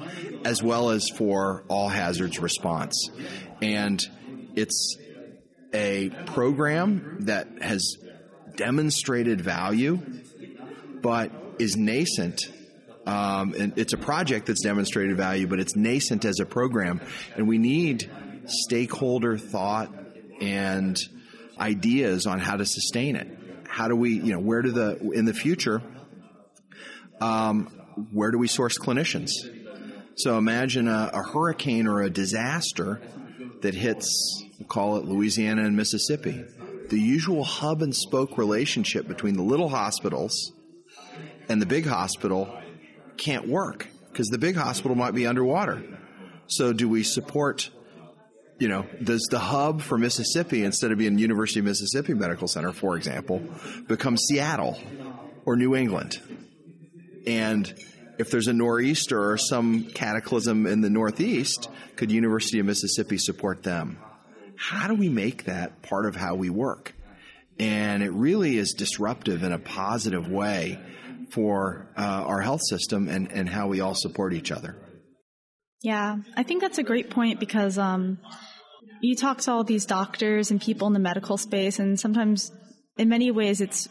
as 0.44 0.62
well 0.62 0.90
as 0.90 1.08
for 1.16 1.64
all 1.68 1.88
hazards 1.88 2.38
response. 2.38 3.10
And 3.62 4.06
it's 4.54 4.96
a 5.72 6.10
program 6.26 7.16
that 7.20 7.48
has 7.62 7.96
demonstrated 8.56 9.40
value, 9.40 9.98
but 11.00 11.32
is 11.58 11.76
nascent. 11.76 12.42
Um, 13.06 13.54
and 13.58 13.78
it's 13.78 13.94
a 13.94 13.98
project 13.98 14.46
that's 14.46 14.62
demonstrated 14.62 15.16
value, 15.16 15.46
but 15.46 15.58
it's 15.58 15.74
nascent 15.74 16.26
as 16.26 16.38
a 16.38 16.44
program. 16.44 17.00
And 17.34 17.48
we 17.48 17.56
need 17.56 18.10
stakeholder 18.46 19.38
thought 19.38 19.90
and 20.40 20.98
ideas 21.58 22.26
on 22.26 22.38
how 22.40 22.56
to 22.56 22.66
sustain 22.66 23.16
it 23.16 23.39
how 23.70 23.86
do 23.86 23.94
we, 23.94 24.14
you 24.14 24.32
know, 24.32 24.40
where 24.40 24.62
do 24.62 24.72
the, 24.72 24.98
in 25.12 25.24
the 25.24 25.32
future, 25.32 25.80
um, 27.20 27.66
where 28.12 28.32
do 28.32 28.38
we 28.38 28.48
source 28.48 28.78
clinicians? 28.78 29.30
So 30.16 30.36
imagine 30.36 30.88
a, 30.88 31.10
a, 31.14 31.22
hurricane 31.22 31.86
or 31.86 32.02
a 32.02 32.10
disaster 32.10 33.00
that 33.62 33.74
hits, 33.74 34.44
we'll 34.58 34.66
call 34.66 34.96
it 34.96 35.04
Louisiana 35.04 35.64
and 35.64 35.76
Mississippi. 35.76 36.44
The 36.88 37.00
usual 37.00 37.44
hub 37.44 37.80
and 37.80 37.94
spoke 37.94 38.36
relationship 38.36 39.06
between 39.06 39.36
the 39.36 39.42
little 39.42 39.68
hospitals 39.68 40.52
and 41.48 41.62
the 41.62 41.66
big 41.66 41.86
hospital 41.86 42.52
can't 43.16 43.48
work 43.48 43.86
because 44.10 44.28
the 44.28 44.38
big 44.38 44.56
hospital 44.56 44.96
might 44.96 45.14
be 45.14 45.26
underwater. 45.26 45.82
So 46.48 46.72
do 46.72 46.88
we 46.88 47.04
support 47.04 47.70
you 48.60 48.68
know, 48.68 48.86
does 49.02 49.26
the 49.30 49.38
hub 49.38 49.80
for 49.80 49.96
Mississippi, 49.98 50.64
instead 50.64 50.92
of 50.92 50.98
being 50.98 51.18
University 51.18 51.60
of 51.60 51.64
Mississippi 51.66 52.12
Medical 52.12 52.46
Center, 52.46 52.72
for 52.72 52.96
example, 52.96 53.42
become 53.88 54.18
Seattle 54.18 54.78
or 55.46 55.56
New 55.56 55.74
England? 55.74 56.20
And 57.26 57.72
if 58.18 58.30
there's 58.30 58.48
a 58.48 58.52
nor'easter 58.52 59.32
or 59.32 59.38
some 59.38 59.84
cataclysm 59.84 60.66
in 60.66 60.82
the 60.82 60.90
Northeast, 60.90 61.70
could 61.96 62.12
University 62.12 62.58
of 62.58 62.66
Mississippi 62.66 63.16
support 63.16 63.62
them? 63.62 63.98
How 64.56 64.88
do 64.88 64.94
we 64.94 65.08
make 65.08 65.44
that 65.44 65.80
part 65.80 66.04
of 66.04 66.14
how 66.14 66.34
we 66.34 66.50
work? 66.50 66.94
And 67.58 68.02
it 68.02 68.10
really 68.10 68.58
is 68.58 68.74
disruptive 68.74 69.42
in 69.42 69.52
a 69.52 69.58
positive 69.58 70.28
way 70.28 70.78
for 71.30 71.88
uh, 71.96 72.02
our 72.02 72.42
health 72.42 72.60
system 72.68 73.08
and, 73.08 73.32
and 73.32 73.48
how 73.48 73.68
we 73.68 73.80
all 73.80 73.94
support 73.94 74.34
each 74.34 74.52
other. 74.52 74.76
Yeah, 75.82 76.18
I 76.36 76.42
think 76.42 76.60
that's 76.60 76.76
a 76.76 76.82
great 76.82 77.08
point 77.08 77.40
because 77.40 77.78
um, 77.78 78.18
you 79.00 79.16
talk 79.16 79.38
to 79.42 79.52
all 79.52 79.64
these 79.64 79.86
doctors 79.86 80.50
and 80.50 80.60
people 80.60 80.86
in 80.86 80.92
the 80.92 81.00
medical 81.00 81.36
space, 81.36 81.78
and 81.78 81.98
sometimes, 81.98 82.52
in 82.96 83.08
many 83.08 83.30
ways, 83.30 83.60
it's 83.60 83.88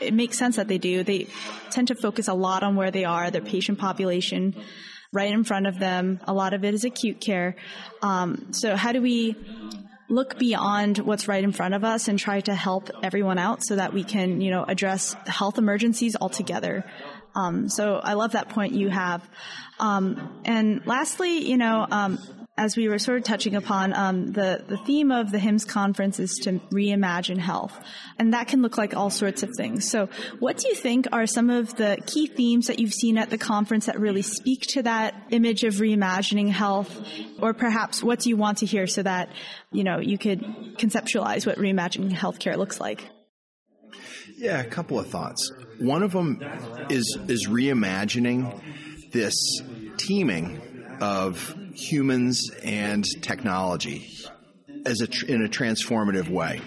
it 0.00 0.14
makes 0.14 0.36
sense 0.36 0.56
that 0.56 0.68
they 0.68 0.78
do. 0.78 1.04
They 1.04 1.28
tend 1.70 1.88
to 1.88 1.94
focus 1.94 2.28
a 2.28 2.34
lot 2.34 2.62
on 2.62 2.76
where 2.76 2.90
they 2.90 3.04
are, 3.04 3.30
their 3.30 3.40
patient 3.40 3.78
population, 3.78 4.54
right 5.12 5.32
in 5.32 5.44
front 5.44 5.66
of 5.66 5.78
them. 5.78 6.20
A 6.26 6.34
lot 6.34 6.54
of 6.54 6.64
it 6.64 6.74
is 6.74 6.84
acute 6.84 7.20
care. 7.20 7.56
Um, 8.02 8.52
so, 8.52 8.76
how 8.76 8.92
do 8.92 9.00
we 9.00 9.36
look 10.08 10.38
beyond 10.38 10.98
what's 10.98 11.26
right 11.26 11.42
in 11.42 11.52
front 11.52 11.74
of 11.74 11.82
us 11.82 12.08
and 12.08 12.18
try 12.18 12.40
to 12.40 12.54
help 12.54 12.90
everyone 13.02 13.38
out 13.38 13.64
so 13.64 13.76
that 13.76 13.92
we 13.92 14.04
can, 14.04 14.40
you 14.40 14.50
know, 14.50 14.64
address 14.64 15.14
health 15.26 15.58
emergencies 15.58 16.16
altogether? 16.20 16.84
Um, 17.34 17.68
so, 17.68 17.96
I 17.96 18.14
love 18.14 18.32
that 18.32 18.48
point 18.48 18.72
you 18.72 18.88
have. 18.88 19.26
Um, 19.78 20.40
and 20.44 20.86
lastly, 20.86 21.48
you 21.48 21.56
know, 21.56 21.86
um, 21.90 22.18
as 22.58 22.74
we 22.76 22.88
were 22.88 22.98
sort 22.98 23.18
of 23.18 23.24
touching 23.24 23.54
upon, 23.54 23.92
um, 23.92 24.32
the 24.32 24.64
the 24.66 24.78
theme 24.78 25.12
of 25.12 25.30
the 25.30 25.38
HIMSS 25.38 25.68
conference 25.68 26.18
is 26.18 26.38
to 26.44 26.52
reimagine 26.70 27.38
health, 27.38 27.78
and 28.18 28.32
that 28.32 28.48
can 28.48 28.62
look 28.62 28.78
like 28.78 28.96
all 28.96 29.10
sorts 29.10 29.42
of 29.42 29.50
things. 29.56 29.88
So, 29.90 30.08
what 30.38 30.56
do 30.56 30.68
you 30.68 30.74
think 30.74 31.06
are 31.12 31.26
some 31.26 31.50
of 31.50 31.76
the 31.76 31.98
key 32.06 32.26
themes 32.26 32.68
that 32.68 32.78
you've 32.78 32.94
seen 32.94 33.18
at 33.18 33.28
the 33.28 33.36
conference 33.36 33.86
that 33.86 34.00
really 34.00 34.22
speak 34.22 34.62
to 34.68 34.82
that 34.84 35.14
image 35.30 35.64
of 35.64 35.74
reimagining 35.74 36.48
health, 36.48 36.98
or 37.40 37.52
perhaps 37.52 38.02
what 38.02 38.20
do 38.20 38.30
you 38.30 38.36
want 38.36 38.58
to 38.58 38.66
hear 38.66 38.86
so 38.86 39.02
that 39.02 39.28
you 39.70 39.84
know 39.84 39.98
you 39.98 40.16
could 40.16 40.40
conceptualize 40.78 41.46
what 41.46 41.58
reimagining 41.58 42.10
healthcare 42.10 42.56
looks 42.56 42.80
like? 42.80 43.04
Yeah, 44.38 44.60
a 44.60 44.64
couple 44.64 44.98
of 44.98 45.08
thoughts. 45.08 45.52
One 45.78 46.02
of 46.02 46.12
them 46.12 46.40
is 46.88 47.18
is 47.28 47.48
reimagining 47.48 48.62
this 49.12 49.34
teaming 49.98 50.75
of 51.00 51.54
humans 51.74 52.50
and 52.62 53.04
technology 53.22 54.10
as 54.84 55.00
a, 55.00 55.08
in 55.26 55.44
a 55.44 55.48
transformative 55.48 56.28
way. 56.28 56.60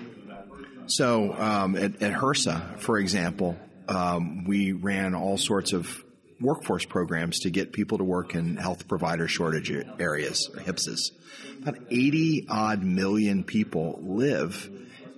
So 0.87 1.33
um, 1.33 1.75
at, 1.75 2.01
at, 2.01 2.13
HRSA, 2.13 2.79
for 2.79 2.97
example, 2.97 3.57
um, 3.87 4.45
we 4.45 4.71
ran 4.71 5.15
all 5.15 5.37
sorts 5.37 5.71
of 5.73 6.03
workforce 6.41 6.85
programs 6.85 7.39
to 7.39 7.49
get 7.49 7.71
people 7.73 7.97
to 7.97 8.03
work 8.03 8.33
in 8.33 8.55
health 8.55 8.87
provider 8.87 9.27
shortage 9.27 9.71
areas, 9.99 10.49
or 10.53 10.61
HPSAs. 10.61 11.11
About 11.61 11.77
80 11.89 12.47
odd 12.49 12.83
million 12.83 13.43
people 13.43 13.99
live 14.01 14.69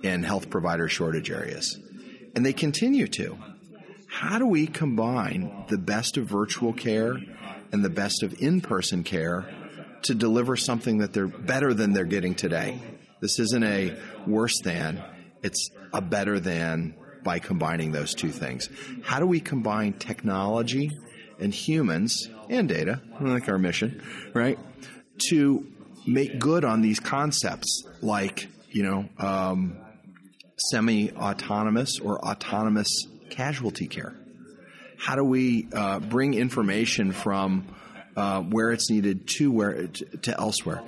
in 0.02 0.24
health 0.24 0.50
provider 0.50 0.88
shortage 0.88 1.30
areas, 1.30 1.78
and 2.34 2.44
they 2.44 2.52
continue 2.52 3.06
to. 3.08 3.38
How 4.08 4.38
do 4.38 4.46
we 4.46 4.66
combine 4.66 5.64
the 5.68 5.78
best 5.78 6.18
of 6.18 6.26
virtual 6.26 6.72
care 6.72 7.16
and 7.72 7.84
the 7.84 7.90
best 7.90 8.22
of 8.22 8.40
in 8.40 8.60
person 8.60 9.02
care 9.02 9.48
to 10.02 10.14
deliver 10.14 10.56
something 10.56 10.98
that 10.98 11.12
they're 11.12 11.26
better 11.26 11.74
than 11.74 11.92
they're 11.92 12.04
getting 12.04 12.34
today? 12.34 12.80
This 13.20 13.38
isn't 13.38 13.64
a 13.64 13.96
worse 14.26 14.60
than, 14.62 15.02
it's 15.42 15.70
a 15.92 16.00
better 16.00 16.40
than 16.40 16.94
by 17.22 17.38
combining 17.38 17.92
those 17.92 18.14
two 18.14 18.30
things. 18.30 18.68
How 19.04 19.20
do 19.20 19.26
we 19.26 19.40
combine 19.40 19.92
technology 19.92 20.90
and 21.38 21.54
humans 21.54 22.28
and 22.48 22.68
data, 22.68 23.00
like 23.20 23.48
our 23.48 23.58
mission, 23.58 24.02
right, 24.34 24.58
to 25.28 25.66
make 26.06 26.38
good 26.38 26.64
on 26.64 26.82
these 26.82 27.00
concepts 27.00 27.84
like, 28.00 28.48
you 28.70 28.82
know, 28.82 29.08
um, 29.18 29.76
semi 30.56 31.12
autonomous 31.12 31.98
or 32.00 32.18
autonomous 32.24 33.06
casualty 33.30 33.86
care? 33.86 34.16
How 35.02 35.16
do 35.16 35.24
we 35.24 35.66
uh, 35.72 35.98
bring 35.98 36.34
information 36.34 37.10
from 37.10 37.66
uh, 38.14 38.40
where 38.40 38.70
it's 38.70 38.88
needed 38.88 39.26
to 39.26 39.50
where 39.50 39.88
to 39.88 40.38
elsewhere? 40.38 40.80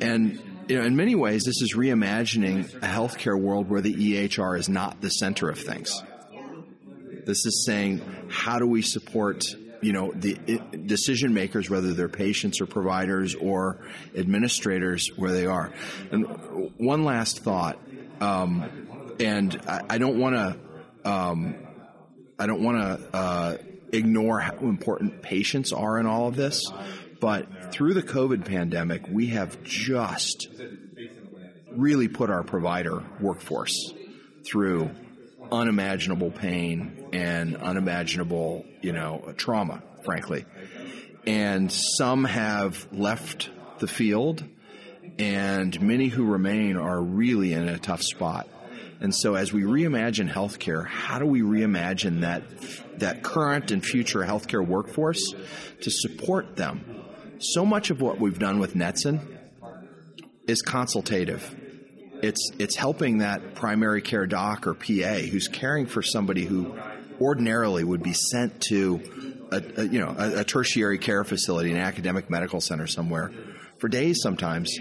And 0.00 0.42
you 0.66 0.76
know, 0.76 0.84
in 0.84 0.96
many 0.96 1.14
ways, 1.14 1.44
this 1.44 1.62
is 1.62 1.76
reimagining 1.76 2.74
a 2.74 2.88
healthcare 2.88 3.40
world 3.40 3.70
where 3.70 3.80
the 3.80 3.94
EHR 3.94 4.58
is 4.58 4.68
not 4.68 5.00
the 5.00 5.08
center 5.08 5.48
of 5.48 5.56
things. 5.56 6.02
This 7.24 7.46
is 7.46 7.64
saying, 7.64 8.02
how 8.28 8.58
do 8.58 8.66
we 8.66 8.82
support 8.82 9.44
you 9.80 9.92
know 9.92 10.10
the 10.16 10.34
decision 10.86 11.32
makers, 11.32 11.70
whether 11.70 11.94
they're 11.94 12.08
patients 12.08 12.60
or 12.60 12.66
providers 12.66 13.36
or 13.36 13.78
administrators, 14.16 15.12
where 15.14 15.30
they 15.30 15.46
are. 15.46 15.72
And 16.10 16.72
one 16.76 17.04
last 17.04 17.44
thought, 17.44 17.78
um, 18.20 19.14
and 19.20 19.62
I, 19.68 19.82
I 19.90 19.98
don't 19.98 20.18
want 20.18 20.34
to, 20.34 21.08
um, 21.08 21.54
I 22.40 22.46
don't 22.46 22.62
want 22.62 22.78
to 22.78 23.14
uh, 23.14 23.56
ignore 23.92 24.40
how 24.40 24.54
important 24.60 25.20
patients 25.20 25.74
are 25.74 25.98
in 25.98 26.06
all 26.06 26.26
of 26.26 26.36
this, 26.36 26.72
but 27.20 27.70
through 27.70 27.92
the 27.92 28.02
COVID 28.02 28.46
pandemic, 28.46 29.06
we 29.06 29.26
have 29.26 29.62
just 29.62 30.48
really 31.70 32.08
put 32.08 32.30
our 32.30 32.42
provider 32.42 33.04
workforce 33.20 33.92
through 34.46 34.90
unimaginable 35.52 36.30
pain 36.30 37.10
and 37.12 37.56
unimaginable, 37.58 38.64
you 38.80 38.92
know, 38.92 39.34
trauma, 39.36 39.82
frankly. 40.06 40.46
And 41.26 41.70
some 41.70 42.24
have 42.24 42.88
left 42.90 43.50
the 43.80 43.86
field, 43.86 44.42
and 45.18 45.78
many 45.82 46.08
who 46.08 46.24
remain 46.24 46.78
are 46.78 47.02
really 47.02 47.52
in 47.52 47.68
a 47.68 47.78
tough 47.78 48.02
spot. 48.02 48.48
And 49.00 49.14
so, 49.14 49.34
as 49.34 49.52
we 49.52 49.62
reimagine 49.62 50.30
healthcare, 50.30 50.86
how 50.86 51.18
do 51.18 51.26
we 51.26 51.40
reimagine 51.40 52.20
that 52.20 52.42
that 52.98 53.22
current 53.22 53.70
and 53.70 53.84
future 53.84 54.20
healthcare 54.20 54.66
workforce 54.66 55.34
to 55.80 55.90
support 55.90 56.56
them? 56.56 57.02
So 57.38 57.64
much 57.64 57.90
of 57.90 58.02
what 58.02 58.20
we've 58.20 58.38
done 58.38 58.58
with 58.58 58.74
NETCCN 58.74 59.38
is 60.46 60.60
consultative 60.60 61.56
it's 62.22 62.50
it's 62.58 62.76
helping 62.76 63.18
that 63.18 63.54
primary 63.54 64.02
care 64.02 64.26
doc 64.26 64.66
or 64.66 64.74
PA 64.74 65.18
who's 65.30 65.48
caring 65.48 65.86
for 65.86 66.02
somebody 66.02 66.44
who 66.44 66.76
ordinarily 67.20 67.84
would 67.84 68.02
be 68.02 68.12
sent 68.12 68.60
to 68.62 69.48
a, 69.52 69.62
a 69.80 69.84
you 69.84 70.00
know 70.00 70.14
a, 70.16 70.40
a, 70.40 70.44
tertiary 70.44 70.98
care 70.98 71.24
facility, 71.24 71.70
an 71.70 71.76
academic 71.76 72.30
medical 72.30 72.60
center 72.60 72.86
somewhere 72.86 73.32
for 73.78 73.88
days 73.88 74.18
sometimes, 74.22 74.78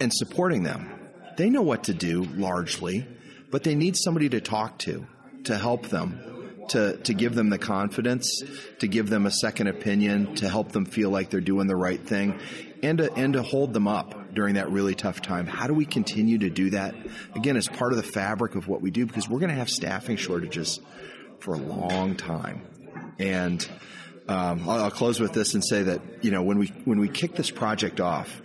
and 0.00 0.12
supporting 0.12 0.62
them. 0.62 0.90
They 1.36 1.50
know 1.50 1.62
what 1.62 1.84
to 1.84 1.94
do 1.94 2.22
largely, 2.22 3.06
but 3.54 3.62
they 3.62 3.76
need 3.76 3.96
somebody 3.96 4.28
to 4.28 4.40
talk 4.40 4.80
to 4.80 5.06
to 5.44 5.56
help 5.56 5.86
them. 5.86 6.20
To, 6.70 6.96
to 6.96 7.14
give 7.14 7.36
them 7.36 7.50
the 7.50 7.58
confidence, 7.58 8.42
to 8.80 8.88
give 8.88 9.08
them 9.10 9.26
a 9.26 9.30
second 9.30 9.68
opinion, 9.68 10.34
to 10.36 10.48
help 10.48 10.72
them 10.72 10.86
feel 10.86 11.10
like 11.10 11.28
they're 11.28 11.42
doing 11.42 11.66
the 11.68 11.76
right 11.76 12.00
thing, 12.00 12.40
and 12.82 12.98
to, 12.98 13.12
and 13.12 13.34
to 13.34 13.42
hold 13.42 13.72
them 13.74 13.86
up 13.86 14.34
during 14.34 14.54
that 14.54 14.70
really 14.70 14.94
tough 14.94 15.20
time. 15.20 15.46
How 15.46 15.68
do 15.68 15.74
we 15.74 15.84
continue 15.84 16.38
to 16.38 16.50
do 16.50 16.70
that? 16.70 16.94
Again, 17.36 17.56
as 17.56 17.68
part 17.68 17.92
of 17.92 17.98
the 17.98 18.02
fabric 18.02 18.56
of 18.56 18.66
what 18.66 18.80
we 18.80 18.90
do, 18.90 19.06
because 19.06 19.28
we're 19.28 19.40
going 19.40 19.50
to 19.50 19.56
have 19.56 19.70
staffing 19.70 20.16
shortages 20.16 20.80
for 21.38 21.54
a 21.54 21.58
long 21.58 22.16
time. 22.16 22.66
And 23.18 23.64
um, 24.26 24.68
I'll, 24.68 24.84
I'll, 24.84 24.90
close 24.90 25.20
with 25.20 25.32
this 25.32 25.52
and 25.52 25.62
say 25.62 25.82
that 25.84 26.00
you 26.24 26.32
know 26.32 26.42
when 26.42 26.58
we 26.58 26.68
when 26.86 26.98
we 26.98 27.08
kicked 27.08 27.36
this 27.36 27.50
project 27.50 28.00
off, 28.00 28.42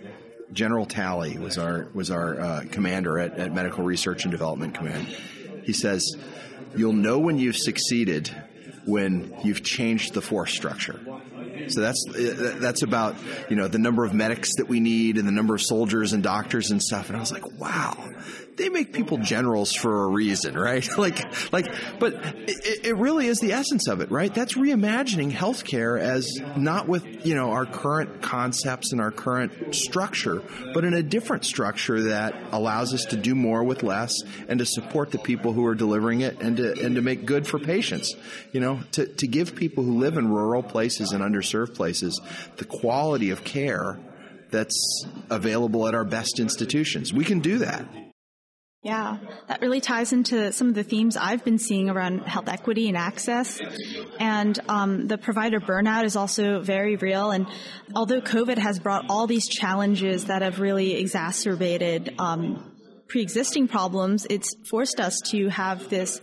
General 0.52 0.86
Talley 0.86 1.38
was 1.38 1.58
our 1.58 1.88
was 1.94 2.10
our 2.10 2.40
uh, 2.40 2.64
commander 2.70 3.18
at, 3.18 3.38
at 3.38 3.54
Medical 3.54 3.84
Research 3.84 4.24
and 4.24 4.32
Development 4.32 4.74
Command. 4.74 5.06
He 5.64 5.72
says, 5.72 6.16
"You'll 6.76 6.92
know 6.92 7.18
when 7.18 7.38
you've 7.38 7.56
succeeded 7.56 8.30
when 8.86 9.34
you've 9.44 9.62
changed 9.62 10.14
the 10.14 10.22
force 10.22 10.52
structure." 10.52 11.00
So 11.68 11.80
that's 11.80 12.04
that's 12.14 12.82
about 12.82 13.16
you 13.48 13.56
know 13.56 13.68
the 13.68 13.78
number 13.78 14.04
of 14.04 14.12
medics 14.14 14.56
that 14.56 14.68
we 14.68 14.80
need 14.80 15.18
and 15.18 15.26
the 15.26 15.32
number 15.32 15.54
of 15.54 15.62
soldiers 15.62 16.12
and 16.12 16.22
doctors 16.22 16.70
and 16.70 16.82
stuff. 16.82 17.08
And 17.08 17.16
I 17.16 17.20
was 17.20 17.32
like, 17.32 17.46
wow, 17.58 18.08
they 18.60 18.68
make 18.68 18.92
people 18.92 19.16
generals 19.16 19.72
for 19.72 20.04
a 20.04 20.08
reason, 20.08 20.56
right? 20.56 20.86
like, 20.98 21.52
like, 21.52 21.72
but 21.98 22.14
it, 22.46 22.86
it, 22.86 22.96
really 22.96 23.26
is 23.26 23.40
the 23.40 23.52
essence 23.52 23.88
of 23.88 24.00
it, 24.00 24.10
right? 24.10 24.32
That's 24.32 24.54
reimagining 24.54 25.32
healthcare 25.32 25.98
as 25.98 26.30
not 26.56 26.86
with, 26.86 27.24
you 27.24 27.34
know, 27.34 27.50
our 27.52 27.64
current 27.64 28.20
concepts 28.20 28.92
and 28.92 29.00
our 29.00 29.10
current 29.10 29.74
structure, 29.74 30.42
but 30.74 30.84
in 30.84 30.92
a 30.92 31.02
different 31.02 31.46
structure 31.46 32.02
that 32.02 32.34
allows 32.52 32.92
us 32.92 33.06
to 33.06 33.16
do 33.16 33.34
more 33.34 33.64
with 33.64 33.82
less 33.82 34.14
and 34.46 34.58
to 34.58 34.66
support 34.66 35.10
the 35.10 35.18
people 35.18 35.54
who 35.54 35.64
are 35.64 35.74
delivering 35.74 36.20
it 36.20 36.40
and 36.42 36.58
to, 36.58 36.84
and 36.84 36.96
to 36.96 37.02
make 37.02 37.24
good 37.24 37.46
for 37.46 37.58
patients, 37.58 38.14
you 38.52 38.60
know, 38.60 38.80
to, 38.92 39.06
to 39.06 39.26
give 39.26 39.56
people 39.56 39.82
who 39.82 39.98
live 39.98 40.18
in 40.18 40.28
rural 40.28 40.62
places 40.62 41.12
and 41.12 41.22
underserved 41.22 41.74
places 41.74 42.20
the 42.58 42.64
quality 42.66 43.30
of 43.30 43.42
care 43.42 43.98
that's 44.50 45.06
available 45.30 45.88
at 45.88 45.94
our 45.94 46.04
best 46.04 46.38
institutions. 46.38 47.12
We 47.12 47.24
can 47.24 47.40
do 47.40 47.58
that. 47.58 47.86
Yeah, 48.82 49.18
that 49.46 49.60
really 49.60 49.82
ties 49.82 50.14
into 50.14 50.52
some 50.54 50.68
of 50.68 50.74
the 50.74 50.82
themes 50.82 51.14
I've 51.14 51.44
been 51.44 51.58
seeing 51.58 51.90
around 51.90 52.20
health 52.20 52.48
equity 52.48 52.88
and 52.88 52.96
access. 52.96 53.60
And 54.18 54.58
um, 54.70 55.06
the 55.06 55.18
provider 55.18 55.60
burnout 55.60 56.04
is 56.04 56.16
also 56.16 56.60
very 56.60 56.96
real. 56.96 57.30
And 57.30 57.46
although 57.94 58.22
COVID 58.22 58.56
has 58.56 58.78
brought 58.78 59.04
all 59.10 59.26
these 59.26 59.48
challenges 59.48 60.26
that 60.26 60.40
have 60.40 60.60
really 60.60 60.94
exacerbated 60.94 62.14
um, 62.18 62.72
pre 63.06 63.20
existing 63.20 63.68
problems, 63.68 64.26
it's 64.30 64.54
forced 64.70 64.98
us 64.98 65.20
to 65.26 65.48
have 65.48 65.90
this 65.90 66.22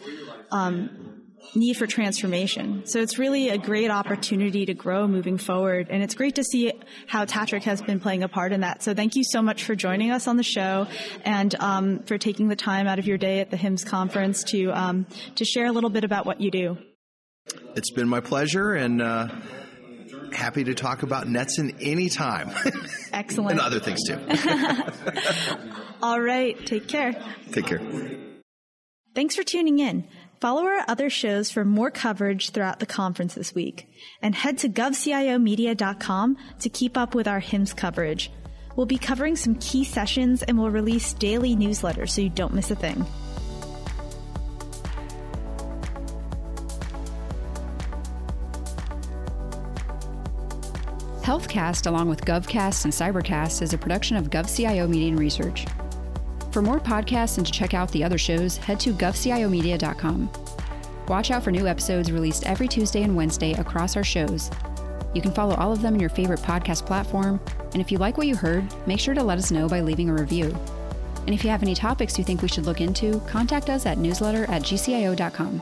um, 0.49 1.06
need 1.55 1.75
for 1.75 1.87
transformation. 1.87 2.85
So 2.85 2.99
it's 2.99 3.17
really 3.17 3.49
a 3.49 3.57
great 3.57 3.89
opportunity 3.89 4.65
to 4.65 4.73
grow 4.73 5.07
moving 5.07 5.37
forward. 5.37 5.87
And 5.89 6.03
it's 6.03 6.15
great 6.15 6.35
to 6.35 6.43
see 6.43 6.71
how 7.07 7.25
TATRC 7.25 7.63
has 7.63 7.81
been 7.81 7.99
playing 7.99 8.23
a 8.23 8.27
part 8.27 8.51
in 8.51 8.61
that. 8.61 8.83
So 8.83 8.93
thank 8.93 9.15
you 9.15 9.23
so 9.23 9.41
much 9.41 9.63
for 9.63 9.75
joining 9.75 10.11
us 10.11 10.27
on 10.27 10.37
the 10.37 10.43
show 10.43 10.87
and 11.25 11.55
um, 11.59 11.99
for 12.03 12.17
taking 12.17 12.47
the 12.47 12.55
time 12.55 12.87
out 12.87 12.99
of 12.99 13.07
your 13.07 13.17
day 13.17 13.39
at 13.39 13.51
the 13.51 13.57
HIMSS 13.57 13.85
conference 13.85 14.43
to, 14.45 14.71
um, 14.71 15.05
to 15.35 15.45
share 15.45 15.65
a 15.65 15.71
little 15.71 15.89
bit 15.89 16.03
about 16.03 16.25
what 16.25 16.41
you 16.41 16.51
do. 16.51 16.77
It's 17.75 17.91
been 17.91 18.09
my 18.09 18.19
pleasure 18.19 18.73
and 18.73 19.01
uh, 19.01 19.29
happy 20.33 20.63
to 20.65 20.73
talk 20.73 21.03
about 21.03 21.27
NETCCN 21.27 21.77
anytime. 21.81 22.51
Excellent. 23.13 23.51
and 23.51 23.59
other 23.61 23.79
things 23.79 24.03
too. 24.07 24.19
All 26.01 26.19
right. 26.19 26.57
Take 26.65 26.87
care. 26.87 27.13
Take 27.51 27.67
care. 27.67 27.81
Thanks 29.15 29.35
for 29.35 29.43
tuning 29.43 29.79
in. 29.79 30.07
Follow 30.39 30.65
our 30.65 30.85
other 30.87 31.09
shows 31.09 31.49
for 31.49 31.65
more 31.65 31.89
coverage 31.89 32.51
throughout 32.51 32.79
the 32.79 32.85
conference 32.85 33.33
this 33.33 33.55
week, 33.55 33.89
and 34.21 34.35
head 34.35 34.59
to 34.59 34.69
govciomedia.com 34.69 36.37
to 36.59 36.69
keep 36.69 36.95
up 36.95 37.15
with 37.15 37.27
our 37.27 37.41
HIMSS 37.41 37.75
coverage. 37.75 38.31
We'll 38.75 38.85
be 38.85 38.99
covering 38.99 39.35
some 39.35 39.55
key 39.55 39.83
sessions 39.83 40.43
and 40.43 40.59
we'll 40.59 40.69
release 40.69 41.13
daily 41.13 41.55
newsletters 41.55 42.09
so 42.09 42.21
you 42.21 42.29
don't 42.29 42.53
miss 42.53 42.69
a 42.69 42.75
thing. 42.75 43.03
HealthCast, 51.23 51.87
along 51.87 52.07
with 52.07 52.21
GovCast 52.21 52.85
and 52.85 52.93
Cybercast, 52.93 53.61
is 53.63 53.73
a 53.73 53.77
production 53.77 54.15
of 54.15 54.29
GovCIO 54.29 54.87
Media 54.87 55.09
and 55.09 55.19
Research. 55.19 55.65
For 56.51 56.61
more 56.61 56.79
podcasts 56.79 57.37
and 57.37 57.45
to 57.45 57.51
check 57.51 57.73
out 57.73 57.91
the 57.91 58.03
other 58.03 58.17
shows, 58.17 58.57
head 58.57 58.79
to 58.81 58.93
govciomedia.com. 58.93 60.29
Watch 61.07 61.31
out 61.31 61.43
for 61.43 61.51
new 61.51 61.67
episodes 61.67 62.11
released 62.11 62.45
every 62.45 62.67
Tuesday 62.67 63.03
and 63.03 63.15
Wednesday 63.15 63.53
across 63.53 63.95
our 63.95 64.03
shows. 64.03 64.49
You 65.13 65.21
can 65.21 65.31
follow 65.31 65.55
all 65.55 65.71
of 65.71 65.81
them 65.81 65.93
in 65.93 65.99
your 65.99 66.09
favorite 66.09 66.41
podcast 66.41 66.85
platform, 66.85 67.39
and 67.73 67.81
if 67.81 67.91
you 67.91 67.97
like 67.97 68.17
what 68.17 68.27
you 68.27 68.35
heard, 68.35 68.65
make 68.87 68.99
sure 68.99 69.13
to 69.13 69.23
let 69.23 69.37
us 69.37 69.51
know 69.51 69.67
by 69.67 69.81
leaving 69.81 70.09
a 70.09 70.13
review. 70.13 70.55
And 71.25 71.33
if 71.33 71.43
you 71.43 71.49
have 71.49 71.63
any 71.63 71.75
topics 71.75 72.17
you 72.17 72.23
think 72.23 72.41
we 72.41 72.47
should 72.47 72.65
look 72.65 72.81
into, 72.81 73.19
contact 73.21 73.69
us 73.69 73.85
at 73.85 73.97
newsletter 73.97 74.43
at 74.45 74.63
gcio.com. 74.63 75.61